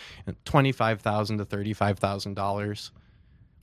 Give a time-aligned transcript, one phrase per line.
[0.44, 2.92] twenty-five thousand to thirty-five thousand dollars.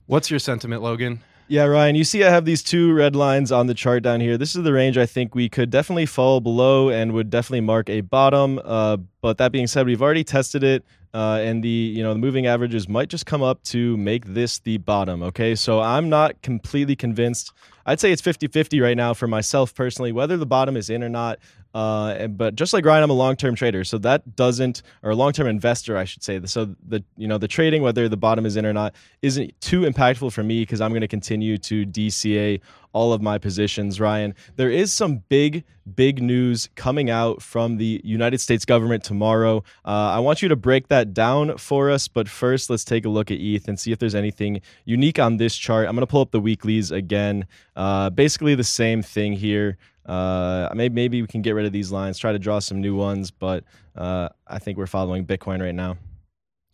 [0.07, 1.21] What's your sentiment, Logan?
[1.47, 4.37] Yeah, Ryan, you see I have these two red lines on the chart down here.
[4.37, 7.89] This is the range I think we could definitely fall below and would definitely mark
[7.89, 8.59] a bottom.
[8.63, 10.83] Uh, but that being said, we've already tested it.
[11.13, 14.59] Uh, and the you know the moving averages might just come up to make this
[14.59, 15.23] the bottom.
[15.23, 17.51] Okay, so I'm not completely convinced
[17.85, 21.03] I'd say it's 50 50 right now for myself personally, whether the bottom is in
[21.03, 21.39] or not.
[21.73, 25.45] Uh, but just like Ryan, I'm a long-term trader, so that doesn't, or a long-term
[25.45, 26.41] investor, I should say.
[26.45, 29.81] So the you know the trading, whether the bottom is in or not, isn't too
[29.81, 32.59] impactful for me because I'm going to continue to DCA
[32.91, 33.99] all of my positions.
[33.99, 35.63] Ryan, there is some big,
[35.95, 39.63] big news coming out from the United States government tomorrow.
[39.85, 43.09] Uh, I want you to break that down for us, but first, let's take a
[43.09, 45.87] look at ETH and see if there's anything unique on this chart.
[45.87, 47.45] I'm going to pull up the weeklies again.
[47.79, 49.77] Uh, basically, the same thing here.
[50.05, 52.93] Uh, maybe maybe we can get rid of these lines, try to draw some new
[52.93, 53.63] ones, but
[53.95, 55.95] uh, I think we're following Bitcoin right now.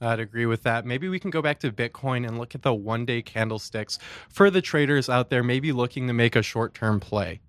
[0.02, 0.84] I'd agree with that.
[0.84, 4.00] Maybe we can go back to Bitcoin and look at the one day candlesticks
[4.30, 7.40] for the traders out there, maybe looking to make a short term play.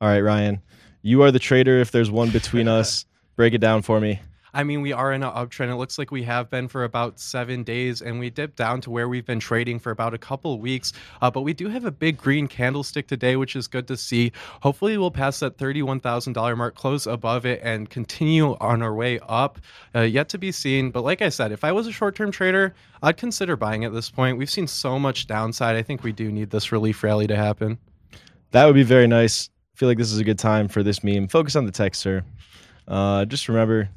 [0.00, 0.60] All right, Ryan,
[1.02, 1.78] you are the trader.
[1.78, 3.04] If there's one between us,
[3.36, 4.18] break it down for me.
[4.54, 5.70] I mean, we are in an uptrend.
[5.70, 8.90] It looks like we have been for about seven days, and we dipped down to
[8.90, 10.92] where we've been trading for about a couple weeks.
[11.22, 14.30] Uh, but we do have a big green candlestick today, which is good to see.
[14.60, 19.58] Hopefully, we'll pass that $31,000 mark, close above it, and continue on our way up.
[19.94, 20.90] Uh, yet to be seen.
[20.90, 23.94] But like I said, if I was a short term trader, I'd consider buying at
[23.94, 24.36] this point.
[24.36, 25.76] We've seen so much downside.
[25.76, 27.78] I think we do need this relief rally to happen.
[28.50, 29.48] That would be very nice.
[29.74, 31.28] I feel like this is a good time for this meme.
[31.28, 32.22] Focus on the text, sir.
[32.86, 33.88] Uh, just remember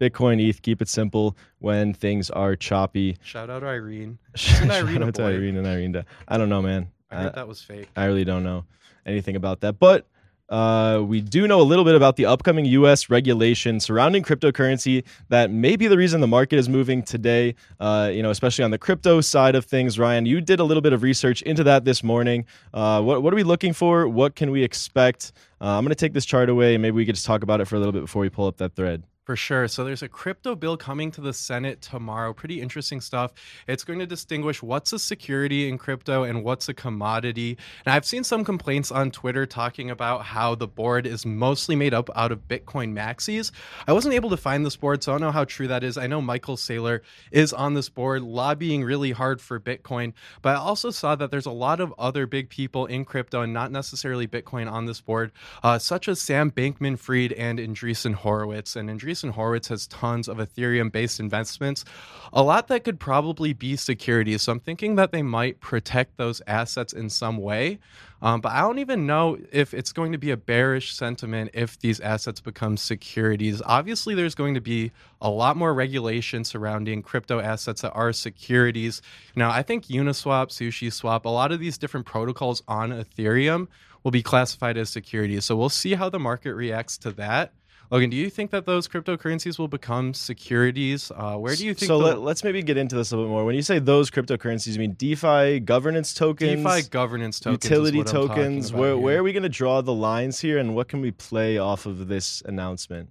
[0.00, 3.16] Bitcoin, ETH, keep it simple when things are choppy.
[3.22, 4.18] Shout out to Irene.
[4.34, 6.04] Shout Irene out to Irene and Irene.
[6.28, 6.88] I don't know, man.
[7.10, 7.88] I heard that was fake.
[7.96, 8.64] I really don't know
[9.06, 9.78] anything about that.
[9.78, 10.06] But
[10.48, 13.08] uh, we do know a little bit about the upcoming U.S.
[13.08, 15.04] regulation surrounding cryptocurrency.
[15.28, 17.54] That may be the reason the market is moving today.
[17.80, 19.98] Uh, you know, especially on the crypto side of things.
[19.98, 22.44] Ryan, you did a little bit of research into that this morning.
[22.74, 24.06] Uh, what, what are we looking for?
[24.06, 25.32] What can we expect?
[25.60, 27.60] Uh, I'm going to take this chart away, and maybe we could just talk about
[27.60, 29.02] it for a little bit before we pull up that thread.
[29.24, 29.68] For sure.
[29.68, 32.34] So there's a crypto bill coming to the Senate tomorrow.
[32.34, 33.32] Pretty interesting stuff.
[33.66, 37.56] It's going to distinguish what's a security in crypto and what's a commodity.
[37.86, 41.94] And I've seen some complaints on Twitter talking about how the board is mostly made
[41.94, 43.50] up out of Bitcoin maxis.
[43.88, 45.96] I wasn't able to find this board, so I don't know how true that is.
[45.96, 47.00] I know Michael Saylor
[47.32, 50.12] is on this board lobbying really hard for Bitcoin,
[50.42, 53.54] but I also saw that there's a lot of other big people in crypto and
[53.54, 55.32] not necessarily Bitcoin on this board,
[55.62, 58.76] uh, such as Sam Bankman Fried and Andreessen Horowitz.
[58.76, 61.84] And Andreessen Andreessen Horowitz has tons of Ethereum based investments,
[62.32, 64.42] a lot that could probably be securities.
[64.42, 67.78] So I'm thinking that they might protect those assets in some way.
[68.22, 71.78] Um, but I don't even know if it's going to be a bearish sentiment if
[71.78, 73.60] these assets become securities.
[73.66, 79.02] Obviously, there's going to be a lot more regulation surrounding crypto assets that are securities.
[79.36, 83.68] Now, I think Uniswap, SushiSwap, a lot of these different protocols on Ethereum
[84.02, 85.44] will be classified as securities.
[85.44, 87.52] So we'll see how the market reacts to that.
[87.94, 91.12] Logan, do you think that those cryptocurrencies will become securities?
[91.14, 91.86] Uh, where do you think?
[91.86, 92.16] So the...
[92.16, 93.44] let, us maybe get into this a little bit more.
[93.44, 98.72] When you say those cryptocurrencies, you mean DeFi governance tokens, DeFi governance tokens, utility tokens.
[98.72, 101.56] Where where are we going to draw the lines here, and what can we play
[101.56, 103.10] off of this announcement?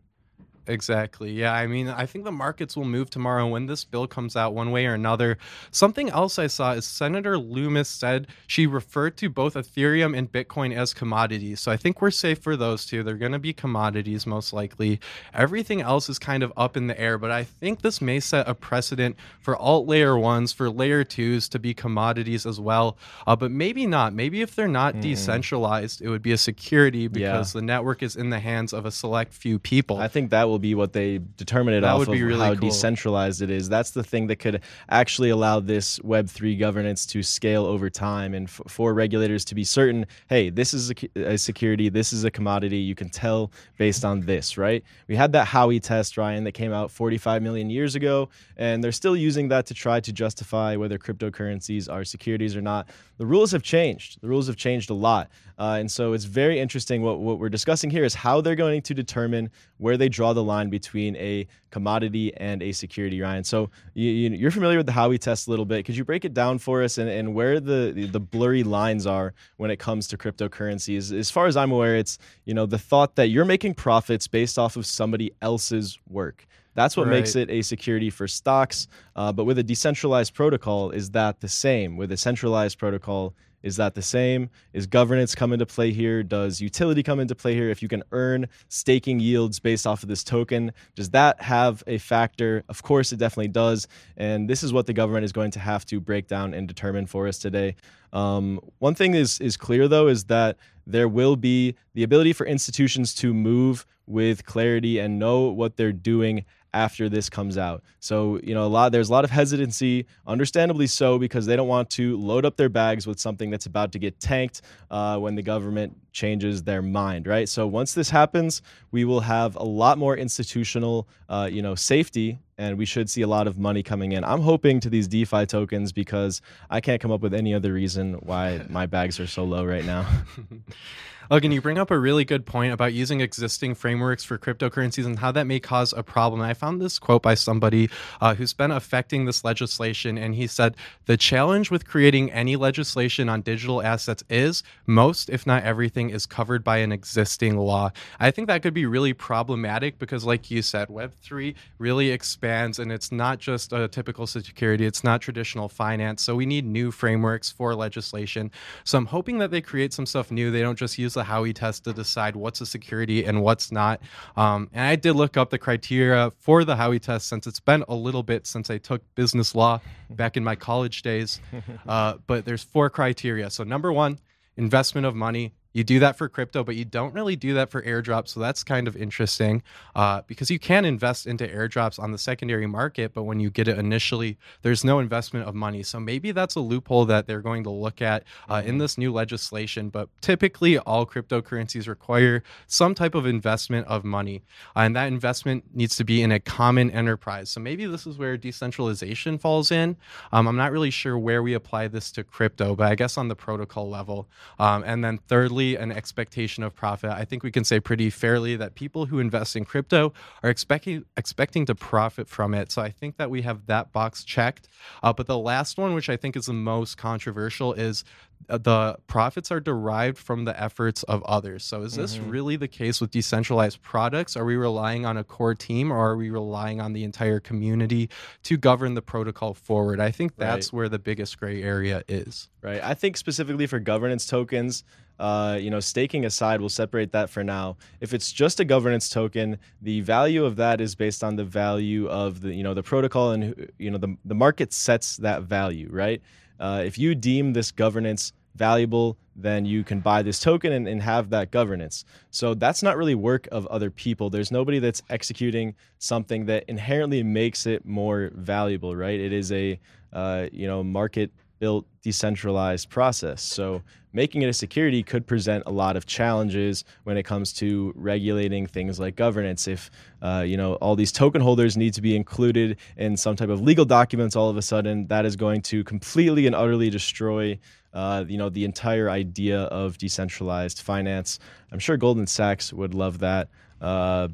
[0.68, 1.32] Exactly.
[1.32, 1.54] Yeah.
[1.54, 4.72] I mean, I think the markets will move tomorrow when this bill comes out one
[4.72, 5.38] way or another.
[5.72, 10.76] Something else I saw is Senator Loomis said she referred to both Ethereum and Bitcoin
[10.76, 11.60] as commodities.
[11.60, 13.04] So I think we're safe for those two.
[13.04, 15.00] They're going to be commodities most likely.
[15.34, 18.48] Everything else is kind of up in the air, but I think this may set
[18.48, 22.98] a precedent for alt layer ones, for layer twos to be commodities as well.
[23.28, 24.14] Uh, but maybe not.
[24.14, 25.02] Maybe if they're not mm.
[25.02, 27.60] decentralized, it would be a security because yeah.
[27.60, 29.98] the network is in the hands of a select few people.
[29.98, 32.70] I think that will be what they determine it that off of really how cool.
[32.70, 33.70] decentralized it is.
[33.70, 38.48] That's the thing that could actually allow this Web3 governance to scale over time and
[38.48, 42.32] f- for regulators to be certain hey, this is a, a, security, this is a
[42.32, 42.78] commodity.
[42.78, 44.84] You can tell based on this, right?
[45.08, 48.92] We had that Howey test, Ryan, that came out 45 million years ago, and they're
[48.92, 52.90] still using that to try to justify whether cryptocurrencies are securities or not.
[53.18, 54.22] The rules have changed.
[54.22, 55.30] The rules have changed a lot.
[55.58, 57.02] Uh, and so it's very interesting.
[57.02, 60.44] What, what we're discussing here is how they're going to determine where they draw the
[60.44, 63.44] line between a commodity and a security, Ryan.
[63.44, 65.86] So you, are familiar with the Howey test a little bit.
[65.86, 69.34] Could you break it down for us and, and where the, the blurry lines are
[69.58, 71.18] when it comes to cryptocurrencies?
[71.18, 74.58] As far as I'm aware, it's you know the thought that you're making profits based
[74.58, 76.46] off of somebody else's work.
[76.76, 77.14] That's what right.
[77.14, 78.88] makes it a security for stocks.
[79.16, 81.98] Uh, but with a decentralized protocol, is that the same?
[81.98, 84.50] With a centralized protocol, is that the same?
[84.74, 86.22] Is governance come into play here?
[86.22, 87.70] Does utility come into play here?
[87.70, 91.98] If you can earn staking yields based off of this token, does that have a
[91.98, 92.64] factor?
[92.68, 93.88] Of course, it definitely does.
[94.18, 97.08] And this is what the government is going to have to break down and determine
[97.08, 97.76] for us today.
[98.14, 102.46] Um, one thing is is clear though is that there will be the ability for
[102.46, 107.84] institutions to move with clarity and know what they're doing after this comes out.
[108.00, 111.68] So, you know, a lot there's a lot of hesitancy, understandably so, because they don't
[111.68, 115.36] want to load up their bags with something that's about to get tanked uh, when
[115.36, 117.48] the government changes their mind, right?
[117.48, 122.40] So once this happens, we will have a lot more institutional, uh, you know, safety,
[122.58, 124.24] and we should see a lot of money coming in.
[124.24, 128.14] I'm hoping to these DeFi tokens because I can't come up with any other reason
[128.16, 130.06] why my bags are so low right now.
[131.32, 135.20] Logan, you bring up a really good point about using existing frameworks for cryptocurrencies and
[135.20, 136.42] how that may cause a problem.
[136.42, 137.90] I found this quote by somebody
[138.20, 140.76] uh, who's been affecting this legislation, and he said
[141.06, 146.26] the challenge with creating any legislation on digital assets is most, if not everything, is
[146.26, 147.92] covered by an existing law.
[148.20, 152.92] I think that could be really problematic because, like you said, Web3 really expands, and
[152.92, 156.22] it's not just a typical security, it's not traditional finance.
[156.22, 158.52] So we need new frameworks for legislation.
[158.84, 160.52] So I'm hoping that they create some stuff new.
[160.52, 163.72] They don't just use use the Howey test to decide what's a security and what's
[163.72, 164.02] not.
[164.36, 167.84] Um, and I did look up the criteria for the Howey test since it's been
[167.88, 171.40] a little bit since I took business law back in my college days.
[171.88, 173.50] Uh, but there's four criteria.
[173.50, 174.20] So number one,
[174.58, 177.82] investment of money you do that for crypto, but you don't really do that for
[177.82, 178.30] airdrops.
[178.30, 179.64] So that's kind of interesting
[179.96, 183.68] uh, because you can invest into airdrops on the secondary market, but when you get
[183.68, 185.82] it initially, there's no investment of money.
[185.82, 188.78] So maybe that's a loophole that they're going to look at uh, in mm-hmm.
[188.80, 189.90] this new legislation.
[189.90, 194.44] But typically, all cryptocurrencies require some type of investment of money,
[194.76, 197.50] uh, and that investment needs to be in a common enterprise.
[197.50, 199.98] So maybe this is where decentralization falls in.
[200.32, 203.28] Um, I'm not really sure where we apply this to crypto, but I guess on
[203.28, 204.28] the protocol level.
[204.60, 207.12] Um, and then thirdly, an expectation of profit.
[207.12, 211.06] I think we can say pretty fairly that people who invest in crypto are expecting
[211.18, 212.72] expecting to profit from it.
[212.72, 214.68] So I think that we have that box checked.
[215.02, 218.04] Uh, but the last one, which I think is the most controversial, is
[218.50, 221.64] uh, the profits are derived from the efforts of others.
[221.64, 222.30] So is this mm-hmm.
[222.30, 224.36] really the case with decentralized products?
[224.36, 228.10] Are we relying on a core team or are we relying on the entire community
[228.44, 230.00] to govern the protocol forward?
[230.00, 230.78] I think that's right.
[230.78, 232.50] where the biggest gray area is.
[232.62, 232.84] Right.
[232.84, 234.84] I think specifically for governance tokens,
[235.24, 237.78] uh, you know, staking aside, we'll separate that for now.
[238.02, 242.10] If it's just a governance token, the value of that is based on the value
[242.10, 245.88] of the, you know, the protocol and, you know, the, the market sets that value,
[245.90, 246.22] right?
[246.60, 251.02] Uh, if you deem this governance valuable, then you can buy this token and, and,
[251.02, 252.04] have that governance.
[252.30, 254.30] So that's not really work of other people.
[254.30, 259.20] There's nobody that's executing something that inherently makes it more valuable, right?
[259.20, 259.80] It is a
[260.12, 261.32] uh, you know market
[261.64, 263.42] built decentralized process.
[263.42, 267.94] So making it a security could present a lot of challenges when it comes to
[267.96, 269.66] regulating things like governance.
[269.66, 269.90] If
[270.22, 273.62] uh, you know all these token holders need to be included in some type of
[273.62, 277.58] legal documents, all of a sudden that is going to completely and utterly destroy.
[277.94, 281.40] Uh, you know the entire idea of decentralized finance.
[281.72, 283.48] I'm sure Goldman Sachs would love that.
[283.80, 284.28] Uh,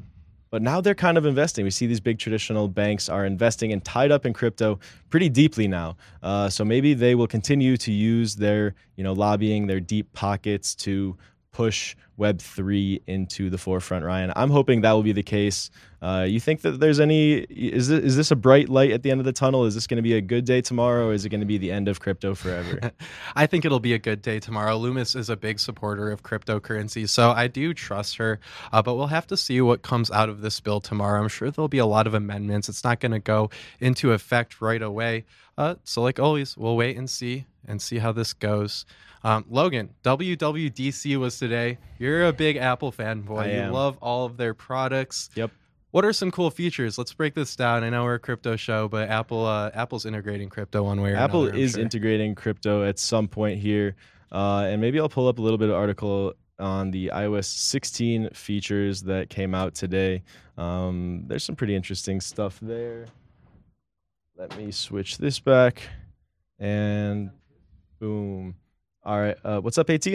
[0.50, 1.64] but now they're kind of investing.
[1.64, 4.78] We see these big traditional banks are investing and tied up in crypto
[5.08, 5.96] pretty deeply now.
[6.22, 10.74] Uh, so maybe they will continue to use their, you know, lobbying, their deep pockets
[10.74, 11.16] to
[11.52, 14.32] push Web3 into the forefront, Ryan.
[14.36, 15.70] I'm hoping that will be the case.
[16.02, 19.10] Uh, you think that there's any, is this, is this a bright light at the
[19.10, 19.64] end of the tunnel?
[19.64, 21.58] Is this going to be a good day tomorrow or is it going to be
[21.58, 22.92] the end of crypto forever?
[23.36, 24.76] I think it'll be a good day tomorrow.
[24.76, 28.38] Loomis is a big supporter of cryptocurrency, so I do trust her,
[28.72, 31.20] uh, but we'll have to see what comes out of this bill tomorrow.
[31.20, 32.68] I'm sure there'll be a lot of amendments.
[32.68, 35.24] It's not going to go into effect right away.
[35.58, 38.86] Uh, so, like always, we'll wait and see and see how this goes.
[39.22, 41.78] Um, Logan, WWDC was today.
[41.98, 43.54] You're a big Apple fanboy.
[43.54, 45.30] You love all of their products.
[45.34, 45.50] Yep.
[45.90, 46.98] What are some cool features?
[46.98, 47.82] Let's break this down.
[47.82, 51.16] I know we're a crypto show, but Apple uh, Apple's integrating crypto one way or
[51.16, 51.54] Apple another.
[51.54, 51.80] Apple is sure.
[51.80, 53.96] integrating crypto at some point here,
[54.30, 58.30] uh, and maybe I'll pull up a little bit of article on the iOS 16
[58.34, 60.22] features that came out today.
[60.56, 63.06] Um, there's some pretty interesting stuff there.
[64.36, 65.82] Let me switch this back,
[66.60, 67.30] and
[68.00, 68.56] boom.
[69.04, 69.36] All right.
[69.44, 70.06] Uh, what's up, AT?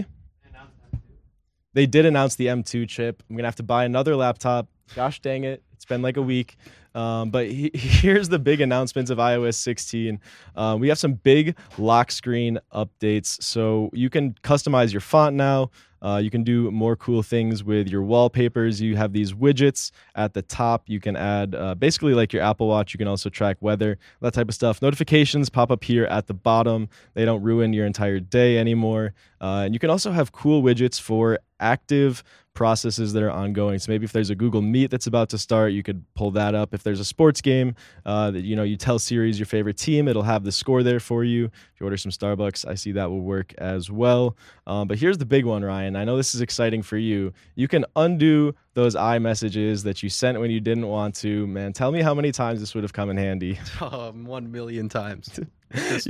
[1.74, 3.22] They did announce the M2 chip.
[3.30, 4.68] I'm gonna have to buy another laptop.
[4.96, 5.62] Gosh dang it!
[5.74, 6.58] It's been like a week.
[6.96, 10.20] Um, but he, here's the big announcements of iOS 16.
[10.56, 13.44] Uh, we have some big lock screen updates.
[13.44, 15.70] So you can customize your font now.
[16.06, 18.80] Uh, you can do more cool things with your wallpapers.
[18.80, 20.84] You have these widgets at the top.
[20.86, 22.94] You can add uh, basically like your Apple Watch.
[22.94, 24.84] You can also track weather, that type of stuff.
[24.84, 26.90] Notifications pop up here at the bottom.
[27.16, 29.16] They don't ruin your entire day anymore.
[29.42, 32.24] Uh, and you can also have cool widgets for active
[32.56, 33.78] processes that are ongoing.
[33.78, 36.56] So maybe if there's a Google Meet that's about to start, you could pull that
[36.56, 36.74] up.
[36.74, 40.08] If there's a sports game uh, that you know you tell Siri your favorite team,
[40.08, 41.46] it'll have the score there for you.
[41.46, 44.38] If you order some Starbucks, I see that will work as well.
[44.66, 45.96] Um, but here's the big one, Ryan.
[45.96, 47.34] I know this is exciting for you.
[47.56, 51.46] You can undo those iMessages that you sent when you didn't want to.
[51.48, 53.60] Man, tell me how many times this would have come in handy.
[53.82, 55.40] Um, one million times.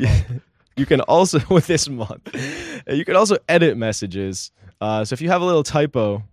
[0.77, 2.29] you can also with this month,
[2.87, 4.51] you can also edit messages.
[4.79, 6.23] Uh, so if you have a little typo,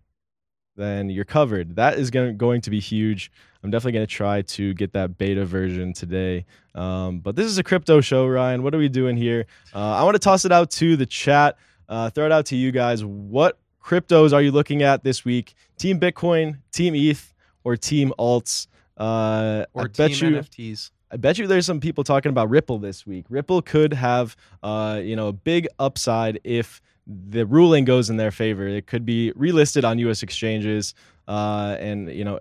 [0.76, 1.76] then you're covered.
[1.76, 3.30] That is going going to be huge.
[3.62, 6.46] I'm definitely going to try to get that beta version today.
[6.74, 8.62] Um, but this is a crypto show, Ryan.
[8.62, 9.46] What are we doing here?
[9.74, 11.56] Uh, I want to toss it out to the chat.
[11.88, 13.04] Uh, throw it out to you guys.
[13.04, 15.54] What cryptos are you looking at this week?
[15.78, 18.66] Team Bitcoin, Team ETH, or Team Alts?
[18.96, 20.90] Uh, or I Team bet you, NFTs.
[21.12, 23.26] I bet you there's some people talking about Ripple this week.
[23.28, 28.30] Ripple could have, uh, you know, a big upside if the ruling goes in their
[28.30, 28.66] favor.
[28.66, 30.22] It could be relisted on U.S.
[30.22, 30.94] exchanges,
[31.28, 32.40] uh, and you know,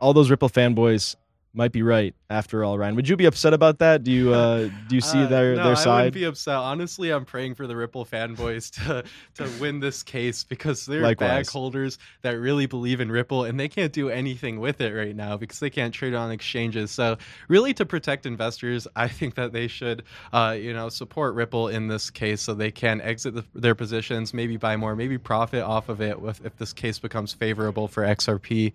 [0.00, 1.16] all those Ripple fanboys
[1.56, 2.96] might be right after all, Ryan.
[2.96, 4.04] Would you be upset about that?
[4.04, 5.88] Do you uh, do you see uh, their no, their side?
[5.88, 6.56] I wouldn't be upset.
[6.56, 11.28] Honestly, I'm praying for the Ripple fanboys to to win this case because they're Likewise.
[11.28, 15.16] bag holders that really believe in Ripple and they can't do anything with it right
[15.16, 16.90] now because they can't trade on exchanges.
[16.90, 17.16] So
[17.48, 21.88] really, to protect investors, I think that they should uh, you know support Ripple in
[21.88, 25.88] this case so they can exit the, their positions, maybe buy more, maybe profit off
[25.88, 28.72] of it if, if this case becomes favorable for XRP.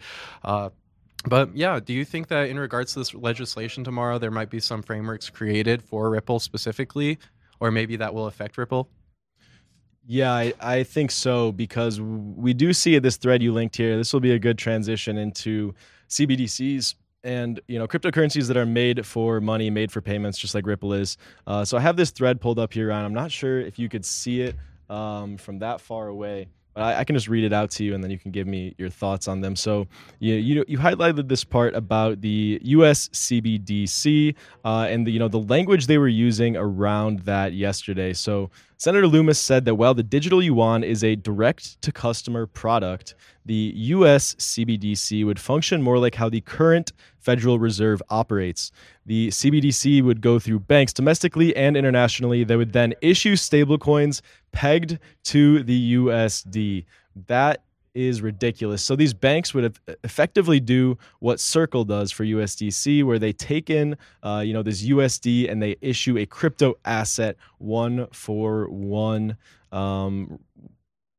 [1.25, 4.59] But yeah, do you think that in regards to this legislation tomorrow, there might be
[4.59, 7.19] some frameworks created for Ripple specifically,
[7.59, 8.89] or maybe that will affect Ripple?
[10.07, 13.95] Yeah, I, I think so because we do see this thread you linked here.
[13.97, 15.75] This will be a good transition into
[16.09, 20.65] CBDCs and you know cryptocurrencies that are made for money, made for payments, just like
[20.65, 21.17] Ripple is.
[21.45, 23.89] Uh, so I have this thread pulled up here, and I'm not sure if you
[23.89, 24.55] could see it
[24.89, 26.47] um, from that far away.
[26.73, 28.47] But I, I, can just read it out to you, and then you can give
[28.47, 29.55] me your thoughts on them.
[29.55, 29.87] So,
[30.19, 33.09] you you, you highlighted this part about the U.S.
[33.09, 38.13] CBDC uh, and the you know the language they were using around that yesterday.
[38.13, 43.13] So, Senator Loomis said that while the digital yuan is a direct to customer product,
[43.45, 48.71] the US CBDC would function more like how the current Federal Reserve operates.
[49.05, 52.43] The CBDC would go through banks domestically and internationally.
[52.43, 54.21] They would then issue stablecoins
[54.51, 56.85] pegged to the USD.
[57.27, 57.61] That
[57.93, 58.81] is ridiculous.
[58.81, 63.97] So these banks would effectively do what Circle does for USDC, where they take in,
[64.23, 69.37] uh, you know, this USD and they issue a crypto asset one for one.
[69.71, 70.39] Um,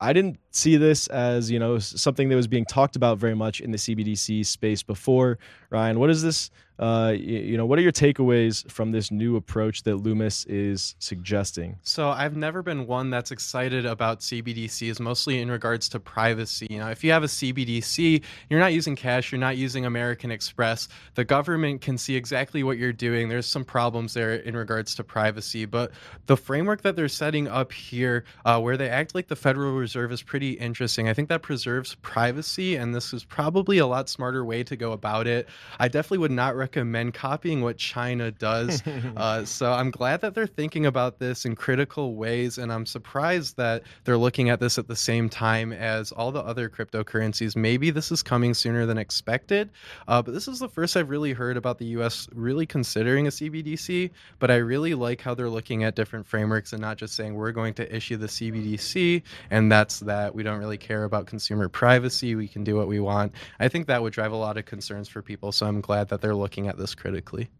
[0.02, 3.61] I didn't see this as you know something that was being talked about very much
[3.61, 5.38] in the CBDC space before.
[5.71, 6.51] Ryan, what is this?
[6.83, 10.97] Uh, you, you, know, what are your takeaways from this new approach that Lummis is
[10.99, 11.77] suggesting?
[11.83, 16.66] So I've never been one that's excited about CBDCs, mostly in regards to privacy.
[16.68, 20.33] You know, if you have a CBDC, you're not using cash, you're not using American
[20.33, 20.88] Express.
[21.14, 23.29] The government can see exactly what you're doing.
[23.29, 25.92] There's some problems there in regards to privacy, but
[26.27, 30.11] the framework that they're setting up here, uh, where they act like the Federal Reserve,
[30.11, 31.09] is pretty interesting.
[31.09, 34.90] I think that preserves privacy, and this is probably a lot smarter way to go
[34.90, 35.49] about it.
[35.79, 36.72] I definitely would not recommend
[37.13, 38.83] copying what China does.
[39.17, 43.57] uh, so I'm glad that they're thinking about this in critical ways, and I'm surprised
[43.57, 47.57] that they're looking at this at the same time as all the other cryptocurrencies.
[47.57, 49.71] Maybe this is coming sooner than expected,
[50.09, 52.29] uh, but this is the first I've really heard about the U.S.
[52.35, 54.11] really considering a CBDC.
[54.39, 57.53] But I really like how they're looking at different frameworks and not just saying we're
[57.53, 60.35] going to issue the CBDC and that's that.
[60.35, 62.35] We don't really care about consumer privacy.
[62.35, 63.33] We can do what we want.
[63.61, 65.53] I think that would drive a lot of concerns for people.
[65.53, 67.51] So I'm glad that they're looking at this critically.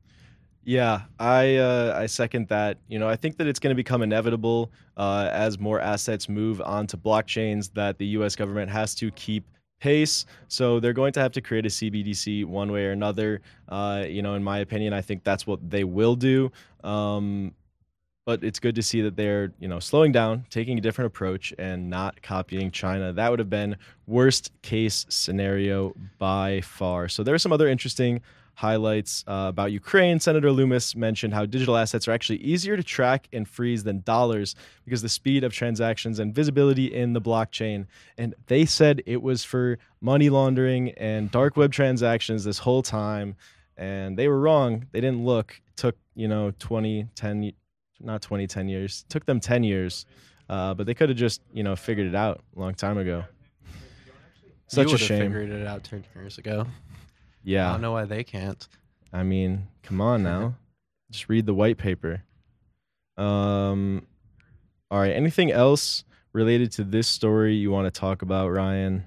[0.65, 2.79] Yeah, I uh, I second that.
[2.89, 6.61] You know, I think that it's going to become inevitable uh, as more assets move
[6.61, 8.37] onto blockchains that the U.S.
[8.37, 9.45] government has to keep
[9.81, 10.25] pace.
[10.47, 13.41] So they're going to have to create a CBDC one way or another.
[13.69, 16.53] Uh, you know, in my opinion, I think that's what they will do.
[16.85, 17.53] Um,
[18.25, 21.53] but it's good to see that they're you know slowing down taking a different approach
[21.59, 27.35] and not copying china that would have been worst case scenario by far so there
[27.35, 28.21] are some other interesting
[28.55, 33.29] highlights uh, about ukraine senator Loomis mentioned how digital assets are actually easier to track
[33.33, 37.87] and freeze than dollars because the speed of transactions and visibility in the blockchain
[38.19, 43.35] and they said it was for money laundering and dark web transactions this whole time
[43.77, 47.53] and they were wrong they didn't look it took you know 20 10
[48.03, 49.05] not 20, 10 years.
[49.07, 50.07] It took them 10 years,
[50.49, 53.25] uh, but they could have just, you know, figured it out a long time ago.
[54.67, 55.33] Such you a shame.
[55.33, 56.67] Figured it out 10 years ago.
[57.45, 57.69] Yeah.
[57.69, 58.67] I don't know why they can't.
[59.13, 60.55] I mean, come on now.
[61.11, 62.23] just read the white paper.
[63.17, 64.07] Um,
[64.91, 65.13] all right.
[65.13, 69.05] Anything else related to this story you want to talk about, Ryan?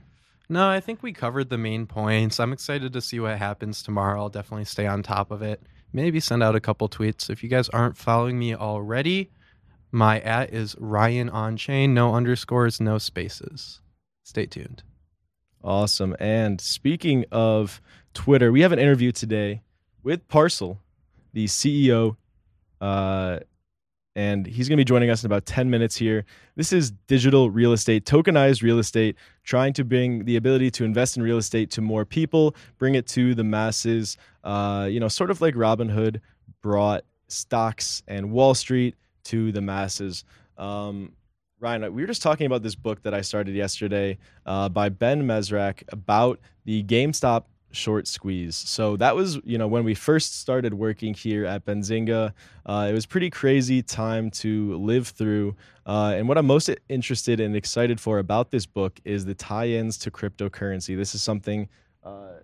[0.47, 2.39] No, I think we covered the main points.
[2.39, 4.19] I'm excited to see what happens tomorrow.
[4.21, 5.61] I'll definitely stay on top of it.
[5.91, 7.29] Maybe send out a couple tweets.
[7.29, 9.31] If you guys aren't following me already,
[9.91, 13.79] my at is Ryan on chain, no underscores, no spaces.
[14.23, 14.83] Stay tuned.
[15.65, 16.15] Awesome.
[16.19, 17.81] And speaking of
[18.13, 19.63] Twitter, we have an interview today
[20.03, 20.79] with Parcel,
[21.33, 22.17] the CEO,
[22.79, 23.39] uh,
[24.15, 26.23] and he's going to be joining us in about 10 minutes here.
[26.55, 31.17] This is digital real estate, tokenized real estate, trying to bring the ability to invest
[31.17, 34.17] in real estate to more people, bring it to the masses.
[34.43, 36.21] Uh, you know, sort of like Robinhood
[36.61, 40.25] brought stocks and Wall Street to the masses.
[40.59, 41.13] Um,
[41.65, 45.23] Ryan, we were just talking about this book that I started yesterday uh, by Ben
[45.23, 48.55] Mezrich about the GameStop short squeeze.
[48.55, 52.33] So that was, you know, when we first started working here at Benzinga,
[52.67, 55.55] uh, it was pretty crazy time to live through.
[55.87, 59.97] Uh, and what I'm most interested and excited for about this book is the tie-ins
[59.97, 60.95] to cryptocurrency.
[60.95, 61.67] This is something
[62.03, 62.41] uh,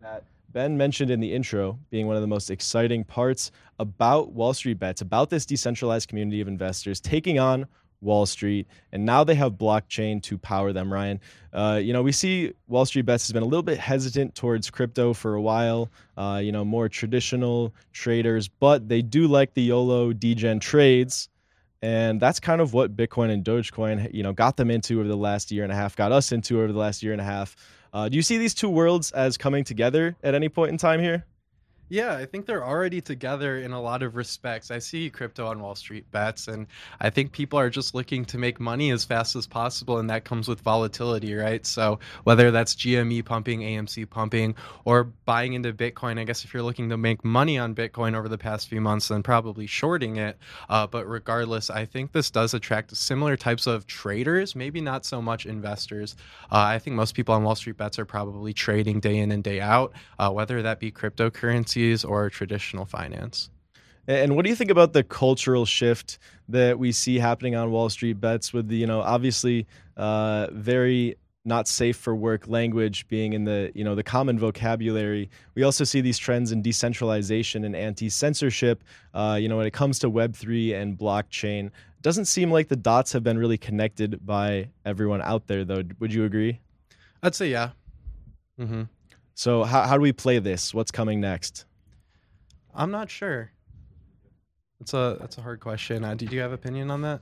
[0.00, 4.54] that Ben mentioned in the intro being one of the most exciting parts about Wall
[4.54, 7.66] Street Bets, about this decentralized community of investors taking on
[8.00, 10.92] Wall Street, and now they have blockchain to power them.
[10.92, 11.20] Ryan,
[11.52, 14.70] uh, you know, we see Wall Street Bets has been a little bit hesitant towards
[14.70, 15.90] crypto for a while.
[16.16, 21.28] Uh, you know, more traditional traders, but they do like the YOLO degen trades,
[21.82, 25.16] and that's kind of what Bitcoin and Dogecoin, you know, got them into over the
[25.16, 27.56] last year and a half, got us into over the last year and a half.
[27.92, 31.00] Uh, do you see these two worlds as coming together at any point in time
[31.00, 31.24] here?
[31.92, 34.70] Yeah, I think they're already together in a lot of respects.
[34.70, 36.68] I see crypto on Wall Street bets, and
[37.00, 40.24] I think people are just looking to make money as fast as possible, and that
[40.24, 41.66] comes with volatility, right?
[41.66, 46.62] So whether that's GME pumping, AMC pumping, or buying into Bitcoin, I guess if you're
[46.62, 50.38] looking to make money on Bitcoin over the past few months, then probably shorting it.
[50.68, 55.20] Uh, but regardless, I think this does attract similar types of traders, maybe not so
[55.20, 56.14] much investors.
[56.52, 59.42] Uh, I think most people on Wall Street bets are probably trading day in and
[59.42, 63.50] day out, uh, whether that be cryptocurrency or traditional finance.
[64.06, 67.88] And what do you think about the cultural shift that we see happening on Wall
[67.88, 69.66] Street bets with the, you know, obviously
[69.96, 75.30] uh, very not safe for work language being in the, you know, the common vocabulary.
[75.54, 79.98] We also see these trends in decentralization and anti-censorship, uh, you know, when it comes
[80.00, 81.66] to Web3 and blockchain.
[81.66, 85.82] it Doesn't seem like the dots have been really connected by everyone out there, though.
[85.98, 86.60] Would you agree?
[87.22, 87.70] I'd say yeah.
[88.60, 88.82] Mm-hmm.
[89.34, 90.74] So how, how do we play this?
[90.74, 91.64] What's coming next?
[92.74, 93.52] I'm not sure.
[94.78, 96.04] That's a that's a hard question.
[96.04, 97.20] Uh, do you have opinion on that?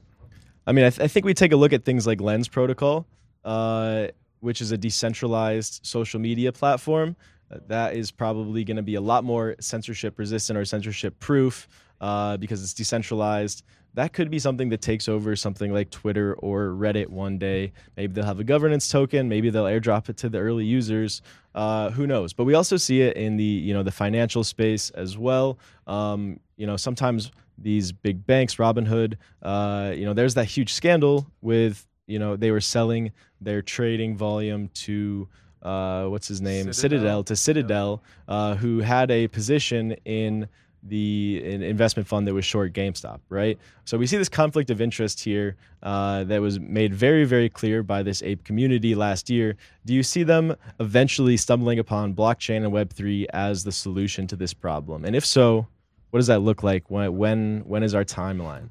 [0.66, 3.06] I mean, I, th- I, think we take a look at things like Lens Protocol,
[3.42, 4.08] uh,
[4.40, 7.16] which is a decentralized social media platform.
[7.50, 11.66] Uh, that is probably going to be a lot more censorship resistant or censorship proof
[12.00, 13.64] uh, because it's decentralized.
[13.98, 17.72] That could be something that takes over something like Twitter or Reddit one day.
[17.96, 19.28] Maybe they'll have a governance token.
[19.28, 21.20] Maybe they'll airdrop it to the early users.
[21.52, 22.32] Uh, who knows?
[22.32, 25.58] But we also see it in the you know the financial space as well.
[25.88, 31.26] Um, you know, sometimes these big banks, Robinhood, uh, you know, there's that huge scandal
[31.40, 35.26] with you know they were selling their trading volume to
[35.62, 40.48] uh, what's his name Citadel, Citadel to Citadel, uh, who had a position in
[40.82, 43.58] the investment fund that was short GameStop, right?
[43.84, 47.82] So we see this conflict of interest here uh, that was made very, very clear
[47.82, 49.56] by this ape community last year.
[49.84, 54.54] Do you see them eventually stumbling upon blockchain and Web3 as the solution to this
[54.54, 55.04] problem?
[55.04, 55.66] And if so,
[56.10, 56.90] what does that look like?
[56.90, 58.70] When, when, when is our timeline?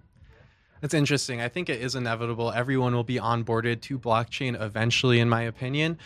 [0.82, 1.42] That's interesting.
[1.42, 2.52] I think it is inevitable.
[2.52, 5.98] Everyone will be onboarded to blockchain eventually, in my opinion.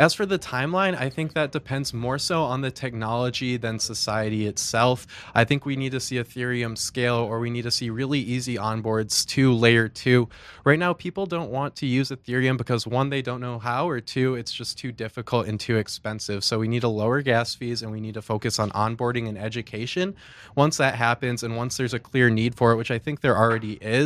[0.00, 4.46] As for the timeline, I think that depends more so on the technology than society
[4.46, 5.08] itself.
[5.34, 8.54] I think we need to see Ethereum scale or we need to see really easy
[8.54, 10.28] onboards to layer two.
[10.64, 14.00] Right now, people don't want to use Ethereum because one, they don't know how, or
[14.00, 16.44] two, it's just too difficult and too expensive.
[16.44, 19.36] So we need to lower gas fees and we need to focus on onboarding and
[19.36, 20.14] education.
[20.54, 23.36] Once that happens and once there's a clear need for it, which I think there
[23.36, 23.97] already is,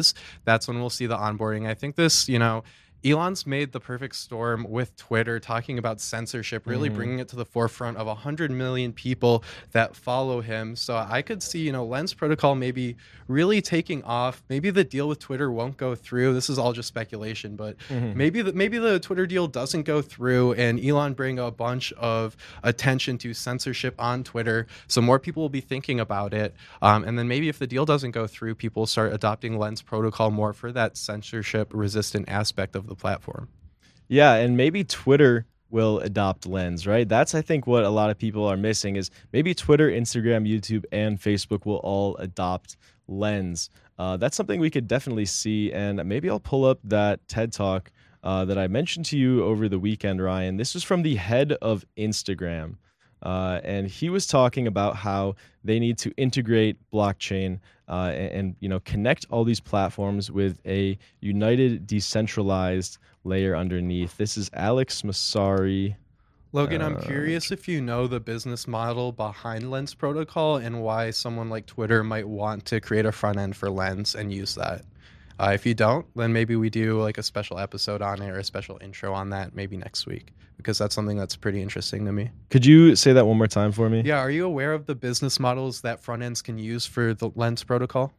[0.44, 1.66] that's when we'll see the onboarding.
[1.68, 2.64] I think this, you know,
[3.04, 6.94] Elon's made the perfect storm with Twitter, talking about censorship, really mm.
[6.94, 10.76] bringing it to the forefront of 100 million people that follow him.
[10.76, 14.42] So I could see, you know, Lens Protocol maybe really taking off.
[14.48, 16.34] Maybe the deal with Twitter won't go through.
[16.34, 18.16] This is all just speculation, but mm-hmm.
[18.16, 22.36] maybe the, maybe the Twitter deal doesn't go through, and Elon bring a bunch of
[22.62, 26.54] attention to censorship on Twitter, so more people will be thinking about it.
[26.80, 30.30] Um, and then maybe if the deal doesn't go through, people start adopting Lens Protocol
[30.30, 33.48] more for that censorship resistant aspect of the platform.
[34.08, 37.08] Yeah, and maybe Twitter will adopt Lens, right?
[37.08, 40.84] That's I think what a lot of people are missing is maybe Twitter, Instagram, YouTube,
[40.92, 42.76] and Facebook will all adopt
[43.08, 43.70] Lens.
[43.98, 47.90] Uh, that's something we could definitely see, and maybe I'll pull up that TED talk
[48.22, 50.56] uh, that I mentioned to you over the weekend, Ryan.
[50.56, 52.76] This was from the head of Instagram.
[53.22, 58.56] Uh, and he was talking about how they need to integrate blockchain uh, and, and,
[58.60, 64.16] you know connect all these platforms with a united, decentralized layer underneath.
[64.16, 65.94] This is Alex Mosseri.
[66.54, 71.10] Logan, I'm uh, curious if you know the business model behind Lens Protocol and why
[71.10, 74.84] someone like Twitter might want to create a front end for Lens and use that.
[75.38, 78.38] Uh, if you don't, then maybe we do like a special episode on it or
[78.38, 82.12] a special intro on that maybe next week because that's something that's pretty interesting to
[82.12, 82.30] me.
[82.50, 84.02] Could you say that one more time for me?
[84.02, 84.18] Yeah.
[84.18, 87.64] Are you aware of the business models that front ends can use for the Lens
[87.64, 88.12] protocol?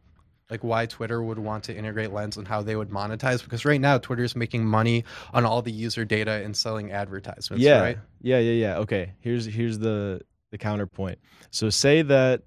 [0.50, 3.80] like why Twitter would want to integrate Lens and how they would monetize because right
[3.80, 7.64] now Twitter is making money on all the user data and selling advertisements.
[7.64, 7.98] Yeah, right?
[8.20, 8.78] yeah, yeah, yeah.
[8.78, 11.18] Okay, here's here's the the counterpoint.
[11.50, 12.42] So say that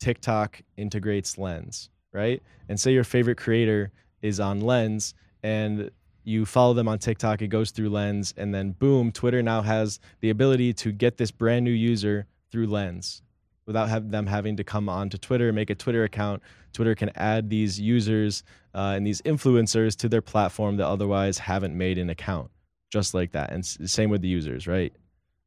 [0.00, 2.42] TikTok integrates Lens, right?
[2.68, 5.90] And say your favorite creator is on Lens and
[6.24, 10.00] you follow them on TikTok, it goes through Lens, and then boom, Twitter now has
[10.20, 13.22] the ability to get this brand new user through Lens
[13.66, 16.42] without them having to come onto Twitter, make a Twitter account.
[16.72, 18.42] Twitter can add these users
[18.74, 22.50] uh, and these influencers to their platform that otherwise haven't made an account,
[22.90, 23.52] just like that.
[23.52, 24.92] And same with the users, right?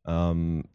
[0.09, 0.65] Um,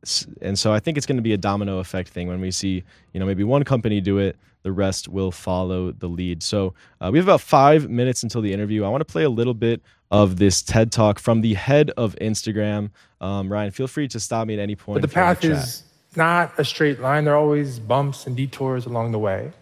[0.41, 2.85] and so I think it's going to be a domino effect thing when we see,
[3.13, 6.43] you know, maybe one company do it, the rest will follow the lead.
[6.43, 8.85] So uh, we have about five minutes until the interview.
[8.85, 12.15] I want to play a little bit of this TED talk from the head of
[12.21, 12.91] Instagram.
[13.21, 15.01] Um, Ryan, feel free to stop me at any point.
[15.01, 15.83] But the path is
[16.15, 17.25] not a straight line.
[17.25, 19.53] There are always bumps and detours along the way.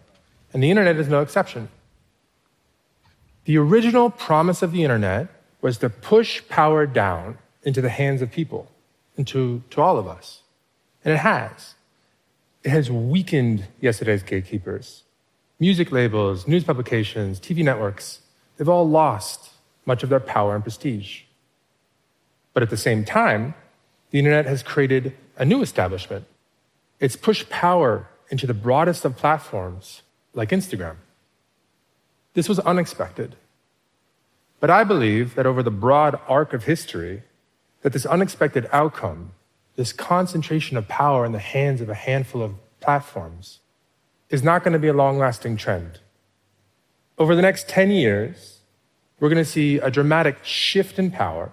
[0.53, 1.67] And the internet is no exception.
[3.45, 5.29] The original promise of the internet
[5.61, 8.69] was to push power down into the hands of people,
[9.17, 10.41] into to all of us.
[11.03, 11.75] And it has.
[12.63, 15.03] It has weakened yesterday's gatekeepers.
[15.59, 18.21] Music labels, news publications, TV networks,
[18.57, 19.51] they've all lost
[19.85, 21.21] much of their power and prestige.
[22.53, 23.53] But at the same time,
[24.11, 26.25] the internet has created a new establishment
[27.03, 30.95] it's pushed power into the broadest of platforms like Instagram.
[32.33, 33.35] This was unexpected.
[34.61, 37.23] But I believe that over the broad arc of history,
[37.83, 39.33] that this unexpected outcome,
[39.75, 43.59] this concentration of power in the hands of a handful of platforms,
[44.29, 45.99] is not going to be a long lasting trend.
[47.17, 48.59] Over the next 10 years,
[49.19, 51.51] we're going to see a dramatic shift in power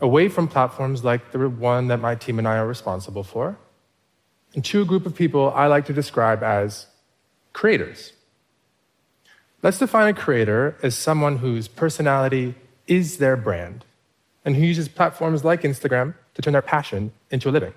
[0.00, 3.58] away from platforms like the one that my team and I are responsible for
[4.54, 6.86] and to a group of people I like to describe as
[7.52, 8.12] creators.
[9.62, 12.54] Let's define a creator as someone whose personality
[12.86, 13.84] is their brand
[14.44, 17.74] and who uses platforms like Instagram to turn their passion into a living.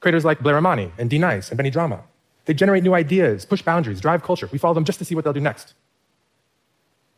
[0.00, 2.02] Creators like Blair Imani and D Nice and Benny Drama.
[2.46, 4.48] They generate new ideas, push boundaries, drive culture.
[4.52, 5.74] We follow them just to see what they'll do next.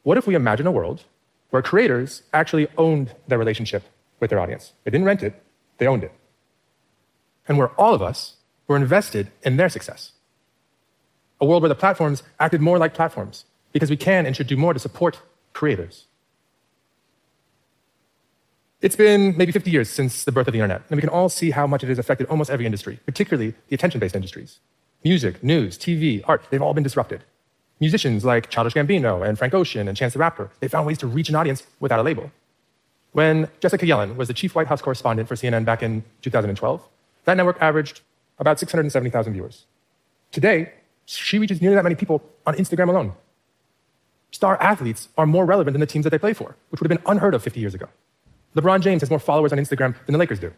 [0.02, 1.04] What if we imagine a world
[1.50, 3.84] where creators actually owned their relationship
[4.18, 4.72] with their audience?
[4.84, 5.40] They didn't rent it,
[5.78, 6.12] they owned it
[7.48, 10.12] and where all of us were invested in their success.
[11.40, 14.56] A world where the platforms acted more like platforms because we can and should do
[14.56, 15.20] more to support
[15.52, 16.06] creators.
[18.82, 21.28] It's been maybe 50 years since the birth of the internet, and we can all
[21.28, 24.58] see how much it has affected almost every industry, particularly the attention based industries.
[25.04, 27.22] Music, news, TV, art, they've all been disrupted.
[27.78, 31.06] Musicians like Childish Gambino and Frank Ocean and Chance the Rapper, they found ways to
[31.06, 32.32] reach an audience without a label.
[33.12, 36.82] When Jessica Yellin was the chief White House correspondent for CNN back in 2012,
[37.26, 38.00] that network averaged
[38.40, 39.66] about 670,000 viewers.
[40.32, 40.72] Today,
[41.06, 43.12] she reaches nearly that many people on Instagram alone.
[44.32, 46.98] Star athletes are more relevant than the teams that they play for, which would have
[46.98, 47.86] been unheard of 50 years ago.
[48.56, 50.52] LeBron James has more followers on Instagram than the Lakers do.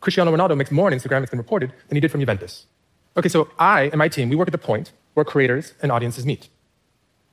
[0.00, 2.66] Cristiano Ronaldo makes more on Instagram, it's been reported, than he did from Juventus.
[3.16, 6.24] Okay, so I and my team, we work at the point where creators and audiences
[6.24, 6.48] meet.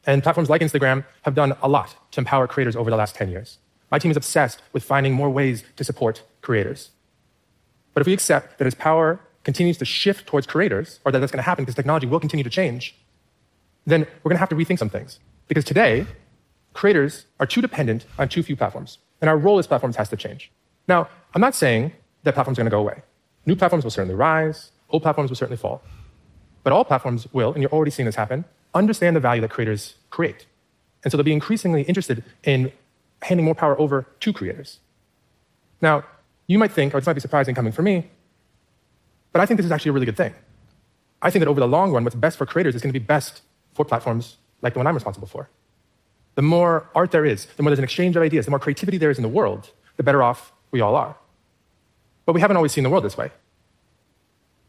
[0.06, 3.30] And platforms like Instagram have done a lot to empower creators over the last 10
[3.30, 3.58] years.
[3.92, 6.92] My team is obsessed with finding more ways to support creators.
[7.94, 11.32] But if we accept that as power continues to shift towards creators, or that that's
[11.32, 12.96] going to happen because technology will continue to change,
[13.86, 15.20] then we're going to have to rethink some things.
[15.48, 16.06] Because today,
[16.74, 20.18] creators are too dependent on too few platforms, and our role as platforms has to
[20.18, 20.52] change.
[20.88, 23.02] Now, I'm not saying that platforms are going to go away.
[23.46, 25.82] New platforms will certainly rise, old platforms will certainly fall.
[26.64, 29.96] But all platforms will, and you're already seeing this happen, understand the value that creators
[30.10, 30.46] create.
[31.04, 32.72] And so they'll be increasingly interested in
[33.22, 34.80] handing more power over to creators.
[35.82, 36.04] Now,
[36.48, 38.10] you might think, oh, this might be surprising coming from me,
[39.32, 40.34] but I think this is actually a really good thing.
[41.22, 43.06] I think that over the long run, what's best for creators is going to be
[43.06, 43.42] best
[43.74, 45.50] for platforms like the one I'm responsible for.
[46.36, 48.98] The more art there is, the more there's an exchange of ideas, the more creativity
[48.98, 51.16] there is in the world, the better off we all are.
[52.26, 53.32] But we haven't always seen the world this way.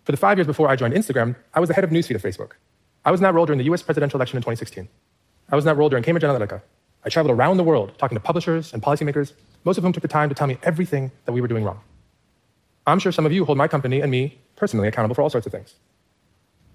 [0.04, 2.22] For the five years before I joined Instagram, I was the head of newsfeed of
[2.22, 2.52] Facebook.
[3.04, 4.88] I was in that role during the US presidential election in 2016.
[5.50, 6.62] I was in that role during Cambridge Analytica.
[7.04, 9.32] I traveled around the world talking to publishers and policymakers,
[9.64, 11.80] most of whom took the time to tell me everything that we were doing wrong.
[12.86, 15.46] I'm sure some of you hold my company and me personally accountable for all sorts
[15.46, 15.74] of things.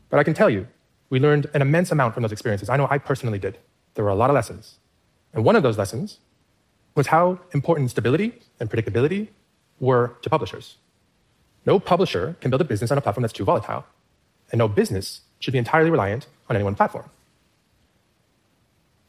[0.09, 0.67] But I can tell you,
[1.09, 2.69] we learned an immense amount from those experiences.
[2.69, 3.57] I know I personally did.
[3.95, 4.79] There were a lot of lessons.
[5.33, 6.19] And one of those lessons
[6.95, 9.29] was how important stability and predictability
[9.79, 10.77] were to publishers.
[11.65, 13.85] No publisher can build a business on a platform that's too volatile,
[14.51, 17.09] and no business should be entirely reliant on any one platform.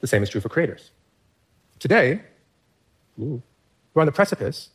[0.01, 0.91] The same is true for creators.
[1.79, 2.23] Today,
[3.21, 3.43] ooh,
[3.93, 4.71] we're on the precipice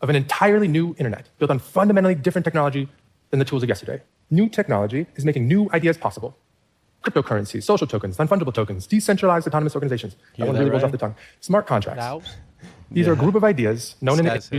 [0.00, 2.88] of an entirely new internet built on fundamentally different technology
[3.30, 4.02] than the tools of yesterday.
[4.30, 6.36] New technology is making new ideas possible.
[7.12, 10.14] Cryptocurrencies, social tokens, non-fungible tokens, decentralized autonomous organizations.
[10.34, 10.86] Hear that one that really rolls right?
[10.88, 11.14] off the tongue.
[11.40, 11.98] Smart contracts.
[12.00, 12.20] Now,
[12.90, 14.58] These are a group of ideas known in the This guy's industry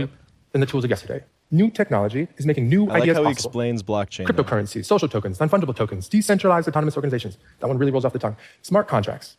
[0.52, 0.60] hip.
[0.60, 1.24] the tools of yesterday.
[1.52, 4.24] New technology is making new I like ideas how he explains blockchain.
[4.26, 4.82] though.
[4.82, 7.38] Social tokens, non-fungible tokens, decentralized autonomous organizations.
[7.58, 8.36] That one really rolls off the tongue.
[8.62, 9.36] Smart contracts.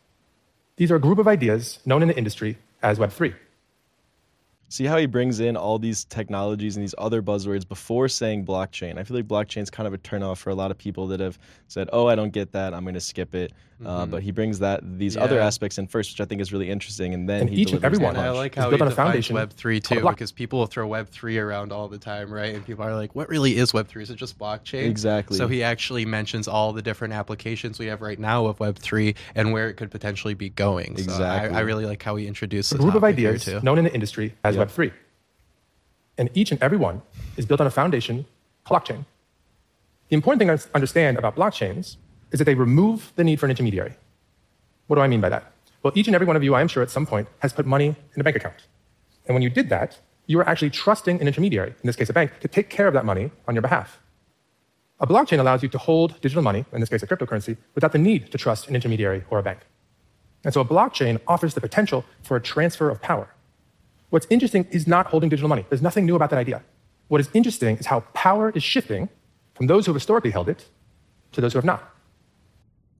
[0.76, 3.34] These are a group of ideas known in the industry as Web3.
[4.72, 8.96] See how he brings in all these technologies and these other buzzwords before saying blockchain.
[8.96, 11.20] I feel like blockchain is kind of a turnoff for a lot of people that
[11.20, 12.72] have said, "Oh, I don't get that.
[12.72, 13.52] I'm going to skip it."
[13.84, 16.70] Uh, but he brings that these other aspects in first, which I think is really
[16.70, 18.62] interesting, and then And he each and delivers every the one And I like It's
[18.62, 21.08] how built he on a defines foundation Web three too, because people will throw Web
[21.08, 22.54] three around all the time, right?
[22.54, 24.02] And people are like, "What really is Web three?
[24.02, 25.36] Is it just blockchain?" Exactly.
[25.36, 29.14] So he actually mentions all the different applications we have right now of Web three
[29.34, 30.96] and where it could potentially be going.
[30.96, 31.56] So Exactly.
[31.56, 33.60] I, I really like how he introduced A the group of topic here, ideas too.
[33.62, 34.68] known in the industry as Yep.
[34.68, 34.92] Web3.
[36.18, 37.02] And each and every one
[37.36, 38.26] is built on a foundation,
[38.68, 39.04] blockchain.
[40.08, 41.96] The important thing to understand about blockchains
[42.32, 43.94] is that they remove the need for an intermediary.
[44.88, 45.52] What do I mean by that?
[45.82, 47.66] Well, each and every one of you, I am sure at some point, has put
[47.66, 48.66] money in a bank account.
[49.26, 52.12] And when you did that, you were actually trusting an intermediary, in this case a
[52.12, 54.00] bank, to take care of that money on your behalf.
[55.00, 57.98] A blockchain allows you to hold digital money, in this case a cryptocurrency, without the
[57.98, 59.60] need to trust an intermediary or a bank.
[60.44, 63.28] And so a blockchain offers the potential for a transfer of power.
[64.10, 65.64] What's interesting is not holding digital money.
[65.68, 66.62] There's nothing new about that idea.
[67.08, 69.08] What is interesting is how power is shifting
[69.54, 70.66] from those who have historically held it
[71.32, 71.91] to those who have not.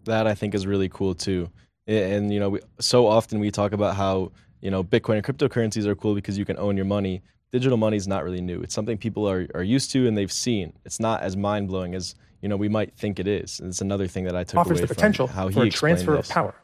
[0.05, 1.51] That I think is really cool too.
[1.87, 5.87] And you know, we, so often we talk about how you know Bitcoin and cryptocurrencies
[5.87, 7.23] are cool because you can own your money.
[7.53, 8.61] Digital money is not really new.
[8.63, 10.73] It's something people are, are used to and they've seen.
[10.85, 13.61] It's not as mind blowing as you know we might think it is.
[13.61, 15.63] And it's another thing that I took offers away the potential from how he for
[15.65, 16.29] a transfer this.
[16.29, 16.55] of power.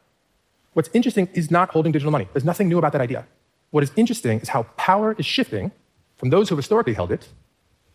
[0.75, 2.29] What's interesting is not holding digital money.
[2.33, 3.27] There's nothing new about that idea.
[3.71, 5.73] What is interesting is how power is shifting
[6.17, 7.29] from those who have historically held it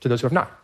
[0.02, 0.63] to those who have not.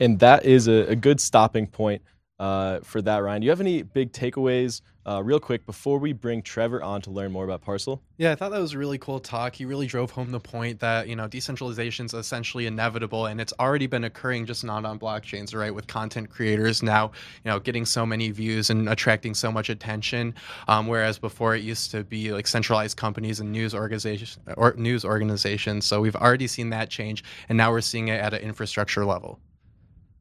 [0.00, 2.02] And that is a, a good stopping point
[2.38, 3.40] uh, for that, Ryan.
[3.40, 7.10] Do you have any big takeaways, uh, real quick, before we bring Trevor on to
[7.10, 8.00] learn more about Parcl?
[8.16, 9.54] Yeah, I thought that was a really cool talk.
[9.54, 13.52] He really drove home the point that, you know, decentralization is essentially inevitable and it's
[13.60, 15.72] already been occurring just not on blockchains, right?
[15.72, 17.12] With content creators now,
[17.44, 20.34] you know, getting so many views and attracting so much attention.
[20.66, 25.04] Um, whereas before it used to be like centralized companies and news organizations or news
[25.04, 25.86] organizations.
[25.86, 29.38] So we've already seen that change and now we're seeing it at an infrastructure level.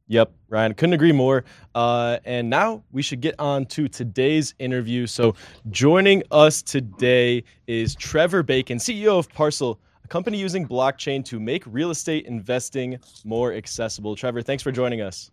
[0.08, 1.46] Yep, Ryan, couldn't agree more.
[1.74, 5.08] Uh, and now we should get on to today's interview.
[5.08, 5.36] So,
[5.70, 11.64] joining us today is Trevor Bacon, CEO of Parcl, a company using blockchain to make
[11.66, 14.16] real estate investing more accessible.
[14.16, 15.32] Trevor, thanks for joining us.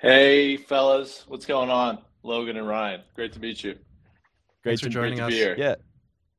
[0.00, 1.98] Hey, fellas, what's going on?
[2.24, 3.74] Logan and Ryan, great to meet you.
[4.62, 5.30] Great Thanks for to, joining great to us.
[5.30, 5.54] be here.
[5.56, 5.74] Yeah.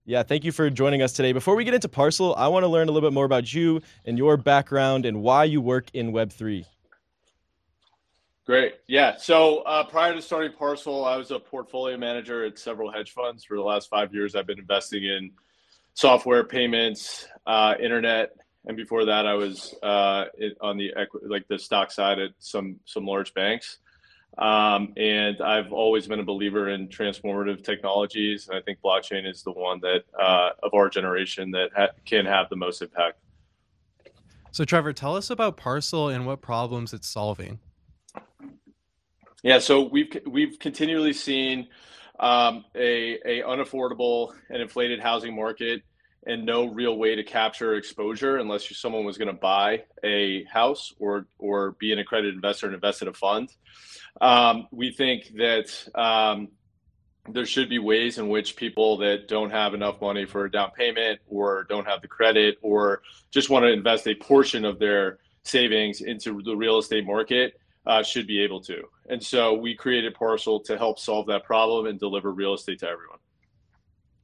[0.08, 1.32] Yeah, thank you for joining us today.
[1.32, 3.82] Before we get into Parcl, I want to learn a little bit more about you
[4.06, 6.64] and your background and why you work in Web3.
[8.46, 8.76] Great.
[8.88, 9.18] Yeah.
[9.18, 13.44] So uh, prior to starting Parcl, I was a portfolio manager at several hedge funds.
[13.44, 15.32] For the last five years, I've been investing in
[15.96, 20.26] software, payments, uh, internet, and before that, I was uh,
[20.62, 20.92] on the
[21.24, 23.78] like the stock side at some some large banks.
[24.38, 29.44] Um, and I've always been a believer in transformative technologies, and I think blockchain is
[29.44, 33.18] the one that uh, of our generation that ha- can have the most impact.
[34.52, 37.60] So, Trevor, tell us about Parcl and what problems it's solving.
[39.44, 41.68] Yeah, so we've we've continually seen
[42.20, 45.84] um, a a unaffordable and inflated housing market,
[46.26, 50.44] and no real way to capture exposure unless you, someone was going to buy a
[50.46, 53.50] house or or be an accredited investor and invest in a fund.
[54.20, 56.48] Um, we think that um,
[57.30, 60.72] there should be ways in which people that don't have enough money for a down
[60.72, 63.02] payment or don't have the credit or
[63.32, 68.04] just want to invest a portion of their savings into the real estate market uh,
[68.04, 68.84] should be able to.
[69.10, 72.88] And so we created Parcl to help solve that problem and deliver real estate to
[72.88, 73.20] everyone.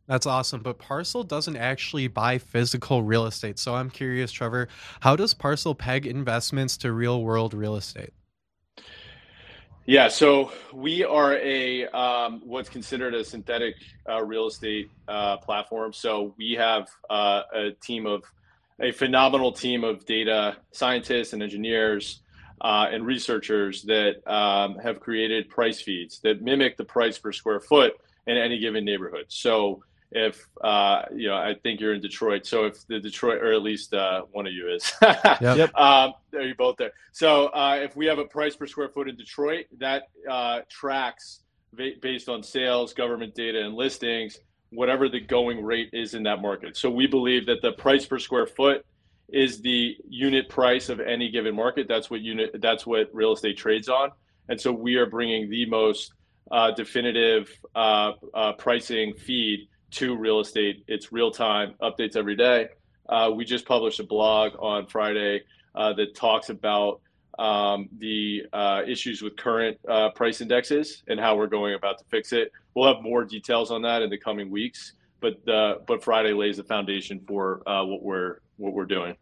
[0.08, 0.62] That's awesome.
[0.62, 3.60] But Parcl doesn't actually buy physical real estate.
[3.60, 4.67] So I'm curious, Trevor,
[5.00, 8.12] how does Parcl peg investments to real world real estate?
[9.86, 13.75] Yeah, so we are a um, what's considered a synthetic
[14.08, 15.92] uh, real estate uh, platform.
[15.92, 18.23] So we have uh, a team of
[18.79, 22.21] a phenomenal team of data scientists and engineers
[22.62, 27.60] uh, and researchers that um, have created price feeds that mimic the price per square
[27.60, 27.94] foot
[28.28, 29.26] in any given neighborhood.
[29.30, 32.46] So if uh, you know, I think you're in Detroit.
[32.46, 34.92] So if the Detroit, or at least uh, one of you is,
[35.42, 35.74] yep.
[35.80, 36.92] um, there you both there.
[37.14, 41.40] So uh, if we have a price per square foot in Detroit, that uh, tracks
[42.02, 44.40] based on sales, government data, and listings,
[44.72, 46.76] whatever the going rate is in that market.
[46.76, 48.86] So we believe that the price per square foot
[49.32, 51.88] is the unit price of any given market.
[51.88, 52.56] That's what unit.
[52.62, 54.12] That's what real estate trades on.
[54.50, 56.13] And so we are bringing the most
[56.52, 58.13] uh, definitive uh,
[58.58, 60.84] pricing feed to real estate.
[60.88, 62.69] It's real time updates every day.
[63.08, 65.44] Uh, we just published a blog on Friday
[65.75, 67.02] uh, that talks about
[67.40, 72.06] um, the uh, issues with current uh, price indexes and how we're going about to
[72.10, 72.52] fix it.
[72.73, 76.63] We'll have more details on that in the coming weeks, but but Friday lays the
[76.63, 79.15] foundation for uh, what we're what we're doing.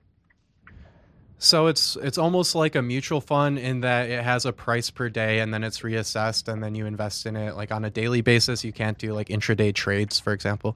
[1.41, 5.07] So it's it's almost like a mutual fund in that it has a price per
[5.07, 8.19] day and then it's reassessed and then you invest in it like on a daily
[8.19, 8.63] basis.
[8.65, 10.75] You can't do like intraday trades, for example.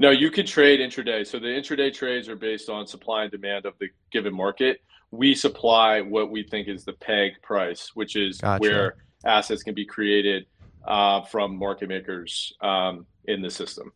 [0.00, 1.24] No, you can trade intraday.
[1.24, 4.80] So the intraday trades are based on supply and demand of the given market.
[5.12, 8.60] We supply what we think is the peg price, which is gotcha.
[8.60, 10.46] where assets can be created
[10.86, 13.92] uh, from market makers um, in the system.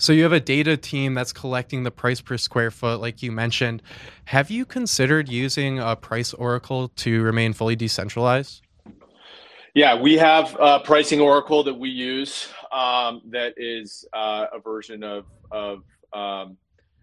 [0.00, 3.32] So you have a data team that's collecting the price per square foot, like you
[3.32, 3.82] mentioned.
[4.26, 8.62] Have you considered using a price oracle to remain fully decentralized?
[9.74, 15.02] Yeah, we have a pricing oracle that we use um, that is uh, a version
[15.02, 15.82] of of
[16.12, 16.56] um,